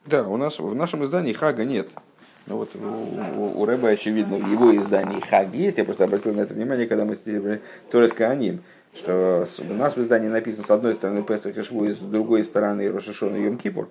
Да, 0.05 0.25
у 0.27 0.37
нас 0.37 0.57
в 0.57 0.73
нашем 0.73 1.03
издании 1.03 1.33
Хага 1.33 1.65
нет. 1.65 1.91
Ну 2.47 2.57
вот 2.57 2.69
у, 2.75 3.41
у, 3.41 3.61
у 3.61 3.65
Рэба, 3.65 3.89
очевидно, 3.89 4.37
в 4.37 4.49
его 4.49 4.73
издании 4.75 5.19
Хаг 5.19 5.53
есть. 5.53 5.77
Я 5.77 5.83
просто 5.83 6.05
обратил 6.05 6.33
на 6.33 6.41
это 6.41 6.53
внимание, 6.53 6.87
когда 6.87 7.03
мы 7.03 7.15
стили 7.15 7.61
Торес 7.91 8.13
Кааним, 8.13 8.61
что 8.95 9.45
у 9.69 9.73
нас 9.73 9.97
в 9.97 10.01
издании 10.01 10.29
написано 10.29 10.65
с 10.65 10.71
одной 10.71 10.95
стороны 10.95 11.23
Песах 11.23 11.57
и 11.57 11.63
Шву, 11.63 11.85
с 11.89 11.97
другой 11.97 12.45
стороны 12.45 12.89
Рошашон 12.89 13.35
и 13.35 13.41
Йом 13.41 13.57
Кипур. 13.57 13.89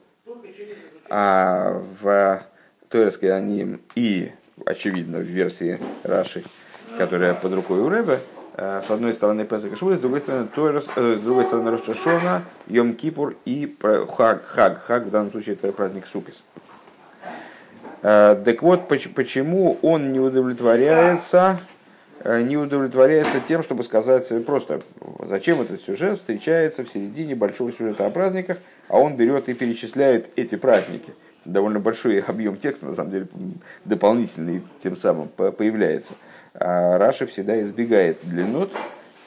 А 1.10 1.82
в 2.00 2.42
Торес 2.88 3.18
Кааним 3.18 3.80
и, 3.94 4.32
очевидно, 4.64 5.18
в 5.18 5.22
версии 5.22 5.78
Раши, 6.02 6.42
которая 6.96 7.34
под 7.34 7.52
рукой 7.52 7.80
у 7.80 7.90
Рэба, 7.90 8.20
э, 8.54 8.82
с 8.86 8.90
одной 8.90 9.12
стороны 9.12 9.44
Песах 9.44 9.74
и 9.74 9.76
Шву, 9.76 9.94
с 9.94 10.00
другой 10.00 10.20
стороны 10.20 10.48
Торес, 10.54 10.86
э, 10.96 11.16
с 11.20 11.22
другой 11.22 11.44
стороны 11.44 11.72
Рошашона, 11.72 12.42
Йом 12.68 12.94
Кипур 12.94 13.36
и 13.44 13.76
Хаг. 13.82 14.46
Хаг, 14.46 14.82
Хаг 14.82 15.04
в 15.04 15.10
данном 15.10 15.30
случае 15.30 15.56
это 15.56 15.70
праздник 15.72 16.06
Сукис. 16.06 16.42
Так 18.06 18.62
вот, 18.62 18.86
почему 18.86 19.78
он 19.82 20.12
не 20.12 20.20
удовлетворяется, 20.20 21.58
не 22.24 22.56
удовлетворяется 22.56 23.40
тем, 23.40 23.64
чтобы 23.64 23.82
сказать 23.82 24.30
просто, 24.46 24.80
зачем 25.24 25.60
этот 25.60 25.82
сюжет 25.82 26.20
встречается 26.20 26.84
в 26.84 26.88
середине 26.88 27.34
большого 27.34 27.72
сюжета 27.72 28.06
о 28.06 28.10
праздниках, 28.10 28.58
а 28.86 29.00
он 29.00 29.16
берет 29.16 29.48
и 29.48 29.54
перечисляет 29.54 30.30
эти 30.36 30.54
праздники. 30.54 31.14
Довольно 31.44 31.80
большой 31.80 32.20
объем 32.28 32.56
текста, 32.56 32.86
на 32.86 32.94
самом 32.94 33.10
деле, 33.10 33.26
дополнительный 33.84 34.62
тем 34.84 34.94
самым 34.94 35.26
появляется. 35.26 36.14
А 36.54 36.98
Раша 36.98 37.26
всегда 37.26 37.60
избегает 37.60 38.18
длиннот, 38.22 38.70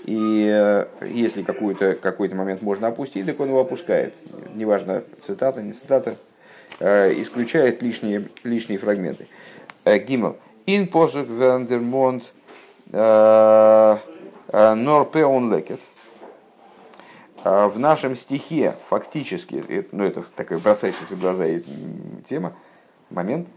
и 0.06 0.48
э, 0.50 0.86
если 1.06 1.44
какой-то 1.44 1.96
какой 1.96 2.30
момент 2.30 2.62
можно 2.62 2.88
опустить, 2.88 3.26
так 3.26 3.40
он 3.42 3.50
его 3.50 3.60
опускает. 3.60 4.14
Неважно, 4.56 5.04
цитата, 5.22 5.62
не 5.62 5.74
цитата, 5.74 6.12
э, 6.12 6.29
исключает 6.80 7.82
лишние, 7.82 8.30
лишние 8.44 8.80
фрагменты. 8.80 9.28
Э, 9.86 9.98
Гиммел. 9.98 10.38
Ин 10.66 10.88
посук 10.88 11.28
вендермонт 11.28 12.34
норпеон 14.52 15.54
лекет. 15.54 15.80
В 17.44 17.74
нашем 17.78 18.16
стихе 18.16 18.76
фактически, 18.88 19.64
ну 19.92 20.04
это 20.04 20.24
такая 20.36 20.60
бросающаяся 20.60 21.16
в 21.16 21.20
глаза 21.20 21.46
тема, 22.28 22.54
момент, 23.10 23.48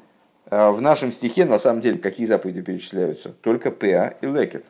в 0.51 0.81
нашем 0.81 1.13
стихе 1.13 1.45
на 1.45 1.59
самом 1.59 1.81
деле 1.81 1.99
какие 1.99 2.27
заповеди 2.27 2.61
перечисляются? 2.61 3.33
Только 3.41 3.71
Пеа 3.71 4.15
и 4.21 4.27
Лекет. 4.27 4.67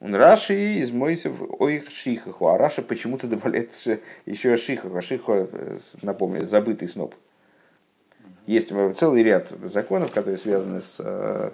Он 0.00 0.14
Раши 0.14 0.78
из 0.78 0.90
Мойсев 0.90 1.34
Оих 1.58 1.90
Шихаху. 1.90 2.48
А 2.48 2.56
Раша 2.56 2.82
почему-то 2.82 3.26
добавляет 3.26 3.70
еще 4.24 4.56
Шихаху. 4.56 4.96
А 4.96 5.02
Шихаху, 5.02 5.48
напомню, 6.00 6.46
забытый 6.46 6.88
сноп. 6.88 7.14
Есть 8.46 8.70
целый 8.98 9.22
ряд 9.22 9.48
законов, 9.64 10.10
которые 10.10 10.38
связаны 10.38 10.80
с, 10.80 10.96
э, 10.98 11.50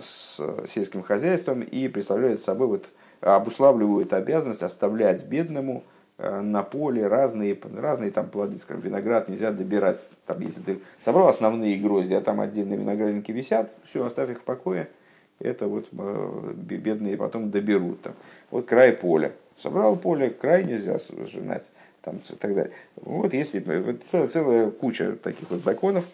с 0.00 0.40
сельским 0.72 1.02
хозяйством 1.02 1.60
и 1.60 1.86
представляют 1.88 2.40
собой, 2.40 2.66
вот, 2.66 2.88
обуславливают 3.20 4.12
обязанность 4.14 4.62
оставлять 4.62 5.24
бедному 5.26 5.84
э, 6.16 6.40
на 6.40 6.62
поле 6.62 7.06
разные, 7.06 7.56
разные 7.76 8.10
там 8.10 8.30
плоды, 8.30 8.58
скажем, 8.58 8.82
виноград 8.82 9.28
нельзя 9.28 9.52
добирать. 9.52 10.00
Там, 10.26 10.40
если 10.40 10.60
ты 10.62 10.80
собрал 11.04 11.28
основные 11.28 11.78
грозди, 11.78 12.14
а 12.14 12.22
там 12.22 12.40
отдельные 12.40 12.78
виноградники 12.78 13.30
висят, 13.30 13.70
все, 13.90 14.04
оставь 14.04 14.30
их 14.30 14.40
в 14.40 14.44
покое– 14.44 14.88
это 15.40 15.66
вот 15.66 15.88
э, 15.92 16.52
бедные 16.56 17.16
потом 17.16 17.50
доберут. 17.50 18.02
Там. 18.02 18.14
Вот 18.50 18.66
край 18.66 18.92
поля. 18.92 19.32
Собрал 19.56 19.96
поле, 19.96 20.30
край 20.30 20.64
нельзя 20.64 20.98
сжинать. 20.98 21.64
Там, 22.02 22.20
и 22.28 22.34
так 22.34 22.54
далее. 22.54 22.72
Вот 22.96 23.32
если 23.32 23.60
вот 23.60 24.02
целая, 24.04 24.28
целая 24.28 24.70
куча 24.70 25.12
таких 25.12 25.50
вот 25.50 25.62
законов, 25.62 26.04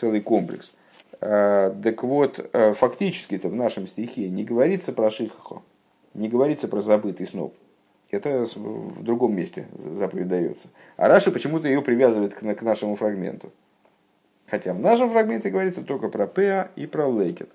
целый 0.00 0.20
комплекс. 0.20 0.72
А, 1.20 1.70
так 1.82 2.02
вот, 2.02 2.48
э, 2.52 2.72
фактически-то 2.72 3.48
в 3.48 3.54
нашем 3.54 3.86
стихе 3.86 4.28
не 4.30 4.42
говорится 4.42 4.92
про 4.92 5.10
שכחה, 5.10 5.62
не 6.14 6.28
говорится 6.28 6.66
про 6.66 6.80
забытый 6.80 7.26
сноп. 7.26 7.54
Это 8.10 8.44
в 8.54 9.02
другом 9.02 9.34
месте 9.34 9.66
заповедь 9.72 10.28
дается. 10.28 10.68
А 10.96 11.08
Раши 11.08 11.30
почему-то 11.30 11.68
ее 11.68 11.80
привязывает 11.80 12.34
к, 12.34 12.40
к 12.40 12.62
нашему 12.62 12.96
фрагменту. 12.96 13.52
Хотя 14.46 14.74
в 14.74 14.80
нашем 14.80 15.10
фрагменте 15.10 15.48
говорится 15.48 15.82
только 15.82 16.08
про 16.08 16.26
פאה 16.26 16.70
и 16.76 16.86
про 16.86 17.06
לקט. 17.08 17.48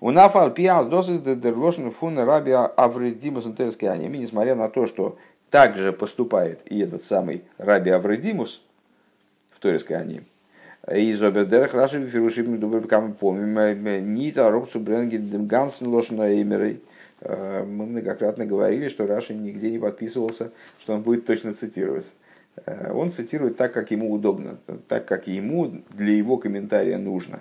У 0.00 0.12
нафал 0.12 0.52
пиас 0.52 0.86
досыс 0.86 1.20
дерлошен 1.20 1.90
фуна 1.90 2.24
раби 2.24 2.52
Авредимус 2.52 3.46
Интерский 3.46 3.88
аними, 3.88 4.18
несмотря 4.18 4.54
на 4.54 4.68
то, 4.68 4.86
что 4.86 5.18
также 5.50 5.92
поступает 5.92 6.60
и 6.66 6.78
этот 6.78 7.04
самый 7.04 7.42
раби 7.58 7.90
Авредимус 7.90 8.62
в 9.50 9.58
Торецкой 9.58 9.96
аним. 9.96 10.24
Из 10.88 11.20
обердерах 11.20 11.74
раши 11.74 12.06
фирушим 12.06 12.60
дубрикам 12.60 13.14
помним 13.14 14.14
нита 14.14 14.48
робцу 14.50 14.78
бренги 14.78 15.16
гансен 15.16 15.88
лошна 15.88 16.40
эмерей. 16.40 16.80
Мы 17.20 17.86
многократно 17.86 18.46
говорили, 18.46 18.88
что 18.88 19.04
Раши 19.04 19.34
нигде 19.34 19.72
не 19.72 19.78
подписывался, 19.80 20.52
что 20.80 20.94
он 20.94 21.02
будет 21.02 21.26
точно 21.26 21.52
цитировать. 21.52 22.06
Он 22.94 23.10
цитирует 23.10 23.56
так, 23.56 23.72
как 23.72 23.90
ему 23.90 24.12
удобно, 24.12 24.58
так, 24.86 25.06
как 25.06 25.26
ему 25.26 25.82
для 25.90 26.12
его 26.12 26.36
комментария 26.36 26.96
нужно. 26.96 27.40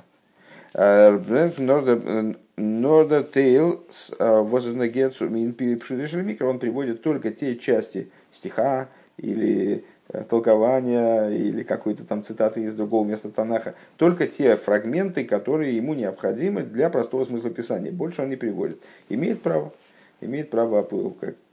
Нордертейл 2.57 3.85
возознагецу 4.19 5.29
микро, 5.29 6.47
он 6.47 6.59
приводит 6.59 7.01
только 7.01 7.31
те 7.31 7.55
части 7.55 8.09
стиха 8.33 8.89
или 9.17 9.85
э, 10.09 10.23
толкования 10.23 11.29
или 11.29 11.63
какой-то 11.63 12.03
там 12.03 12.23
цитаты 12.23 12.63
из 12.63 12.73
другого 12.75 13.05
места 13.07 13.29
Танаха, 13.29 13.75
только 13.97 14.27
те 14.27 14.55
фрагменты, 14.55 15.23
которые 15.25 15.75
ему 15.75 15.93
необходимы 15.93 16.63
для 16.63 16.89
простого 16.89 17.25
смысла 17.25 17.49
писания. 17.49 17.91
Больше 17.91 18.21
он 18.21 18.29
не 18.29 18.35
приводит. 18.35 18.81
Имеет 19.09 19.41
право, 19.41 19.73
имеет 20.21 20.49
право 20.49 20.87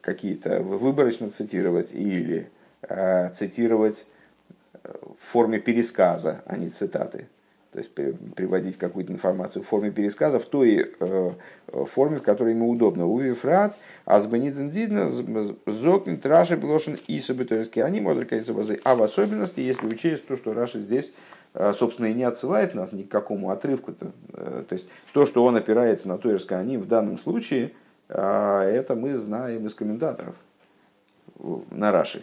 какие-то 0.01 0.61
выборочно 0.61 1.31
цитировать 1.31 1.93
или 1.93 2.49
э, 2.83 3.31
цитировать 3.35 4.07
э, 4.83 4.93
в 5.03 5.33
форме 5.33 5.59
пересказа, 5.59 6.43
а 6.47 6.57
не 6.57 6.71
цитаты 6.71 7.27
то 7.75 7.81
есть 7.81 7.91
приводить 7.91 8.79
какую-то 8.79 9.13
информацию 9.13 9.65
в 9.65 9.67
форме 9.67 9.91
пересказа, 9.91 10.39
в 10.39 10.45
той 10.45 10.93
э, 11.01 11.31
форме, 11.87 12.19
в 12.19 12.23
которой 12.23 12.55
ему 12.55 12.71
удобно. 12.71 13.05
У 13.05 13.19
Ефрат, 13.19 13.77
Азбаниден 14.05 14.71
Дидна, 14.71 15.11
Зокнет, 15.67 16.25
Раши, 16.25 16.57
Блошин 16.57 17.01
и 17.09 17.19
Сабитойский, 17.19 17.83
они 17.83 18.01
могут 18.01 18.31
базы. 18.51 18.81
А 18.85 18.95
в 18.95 19.03
особенности, 19.03 19.59
если 19.59 19.89
учесть 19.89 20.25
то, 20.25 20.37
что 20.37 20.55
Раши 20.55 20.79
здесь, 20.79 21.13
э, 21.55 21.73
собственно, 21.75 22.07
и 22.07 22.15
не 22.15 22.23
отсылает 22.23 22.77
нас 22.77 22.93
ни 22.93 23.03
к 23.03 23.09
какому 23.09 23.51
отрывку. 23.51 23.91
-то. 23.91 24.13
Э, 24.35 24.63
то 24.69 24.73
есть 24.73 24.89
то, 25.13 25.27
что 25.27 25.45
он 25.45 25.57
опирается 25.57 26.07
на 26.07 26.17
Тойерское 26.17 26.61
они 26.61 26.77
в 26.77 26.87
данном 26.87 27.19
случае, 27.19 27.73
это 28.07 28.95
мы 28.95 29.17
знаем 29.17 29.67
из 29.67 29.75
комментаторов 29.75 30.37
на 31.71 31.91
Раши 31.91 32.23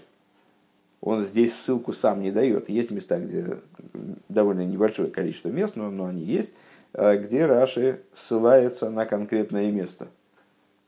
он 1.02 1.24
здесь 1.24 1.56
ссылку 1.56 1.94
сам 1.94 2.22
не 2.22 2.32
дает. 2.32 2.70
Есть 2.70 2.92
места, 2.92 3.20
где 3.20 3.58
довольно 4.30 4.64
небольшое 4.64 5.10
количество 5.10 5.50
мест, 5.50 5.76
но, 5.76 5.90
но 5.90 6.06
они 6.06 6.22
есть, 6.22 6.52
э, 6.94 7.18
где 7.18 7.46
Раши 7.46 8.02
ссылается 8.14 8.90
на 8.90 9.06
конкретное 9.06 9.72
место. 9.72 10.08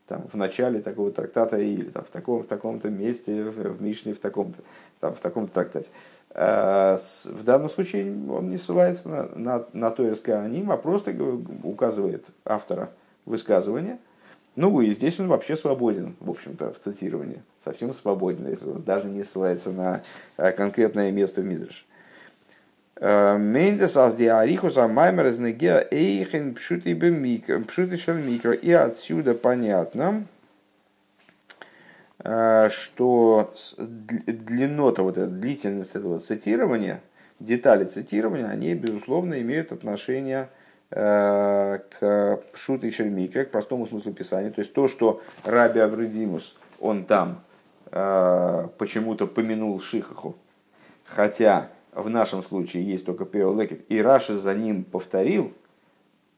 Там, 0.08 0.28
в 0.32 0.36
начале 0.36 0.82
такого 0.82 1.12
трактата 1.12 1.58
или 1.58 1.90
там, 1.90 2.04
в, 2.04 2.10
таком, 2.10 2.44
в 2.44 2.48
таком-то 2.48 2.90
месте, 2.90 3.44
в 3.44 3.82
Мишне, 3.82 4.14
в 4.14 4.20
таком-то, 4.20 4.62
там, 5.00 5.16
в 5.16 5.20
таком-то 5.20 5.54
трактате. 5.54 5.88
А 6.36 7.00
в 7.26 7.44
данном 7.44 7.70
случае 7.70 8.14
он 8.30 8.50
не 8.50 8.58
ссылается 8.58 9.08
на, 9.08 9.30
на, 9.36 9.66
на 9.74 9.92
Тойерское 9.92 10.40
аним, 10.40 10.72
а 10.72 10.78
просто 10.78 11.16
указывает 11.64 12.26
автора 12.46 12.92
высказывания– 13.26 13.98
ну 14.56 14.82
и 14.82 14.92
здесь 14.92 15.20
он 15.20 15.28
вообще 15.28 15.56
свободен, 15.56 16.16
в 16.20 16.30
общем-то, 16.30 16.74
в 16.74 16.80
цитировании. 16.80 17.42
Совсем 17.64 17.94
свободен, 17.94 18.48
если 18.48 18.68
он 18.68 18.84
даже 18.84 19.08
не 19.08 19.24
ссылается 19.24 19.72
на 19.72 20.02
э, 20.38 20.52
конкретное 20.52 21.12
место 21.12 21.42
в 21.42 21.46
Мидрш. 21.46 21.86
Э, 22.98 23.38
Мендес 23.38 23.98
аз 23.98 24.16
диарихус 24.16 24.78
а 24.78 24.88
маймер 24.88 25.28
из 25.28 25.40
эйхен 25.40 26.54
пшуты 26.54 26.94
микро. 26.94 28.52
И 28.52 28.72
отсюда 28.72 29.34
понятно, 29.34 30.26
э, 32.20 32.70
что 32.72 33.54
длиннота, 33.78 35.02
вот 35.02 35.18
эта 35.18 35.32
длительность 35.32 35.96
этого 35.96 36.20
цитирования, 36.20 37.02
детали 37.40 37.86
цитирования, 37.86 38.48
они, 38.48 38.76
безусловно, 38.76 39.42
имеют 39.42 39.72
отношение 39.72 40.44
к 40.44 40.50
к 40.90 42.40
Пшут 42.54 42.84
и 42.84 42.92
Шельмикре, 42.92 43.46
к 43.46 43.52
простому 43.52 43.88
смыслу 43.88 44.14
Писания. 44.14 44.52
То 44.52 44.62
есть 44.62 44.74
то, 44.74 44.88
что 44.88 45.22
Раби 45.44 45.80
Авредимус, 45.80 46.56
он 46.80 47.06
там 47.06 47.42
э, 47.92 48.68
почему-то 48.78 49.26
помянул 49.26 49.80
Шихаху, 49.80 50.36
хотя 51.04 51.70
в 51.94 52.10
нашем 52.10 52.44
случае 52.44 52.86
есть 52.86 53.06
только 53.06 53.26
Пеолекет, 53.26 53.82
и 53.90 54.02
Раши 54.02 54.36
за 54.36 54.54
ним 54.54 54.84
повторил, 54.84 55.54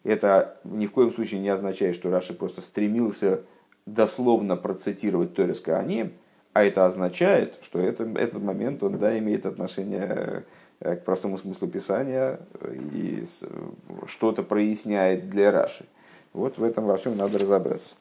это 0.04 0.58
ни 0.64 0.88
в 0.88 0.92
коем 0.92 1.14
случае 1.14 1.42
не 1.42 1.50
означает, 1.50 1.96
что 1.96 2.12
Раши 2.12 2.34
просто 2.34 2.62
стремился 2.62 3.42
дословно 3.86 4.56
процитировать 4.56 5.34
Торис 5.34 5.60
Кааним, 5.60 6.14
а 6.54 6.64
это 6.64 6.86
означает, 6.86 7.60
что 7.64 7.80
это, 7.80 8.04
этот 8.04 8.42
момент 8.42 8.82
он 8.84 9.00
да, 9.00 9.18
имеет 9.18 9.46
отношение 9.46 10.02
Э, 10.02 10.42
к 10.94 11.04
простому 11.04 11.38
смыслу 11.38 11.68
Писания 11.68 12.40
э, 12.62 12.76
и 12.94 13.26
что-то 14.08 14.44
проясняет 14.44 15.30
для 15.30 15.52
Раши. 15.52 15.86
Вот 16.34 16.58
в 16.58 16.64
этом 16.64 16.86
во 16.86 16.98
всем 16.98 17.18
надо 17.18 17.40
разобраться. 17.40 17.96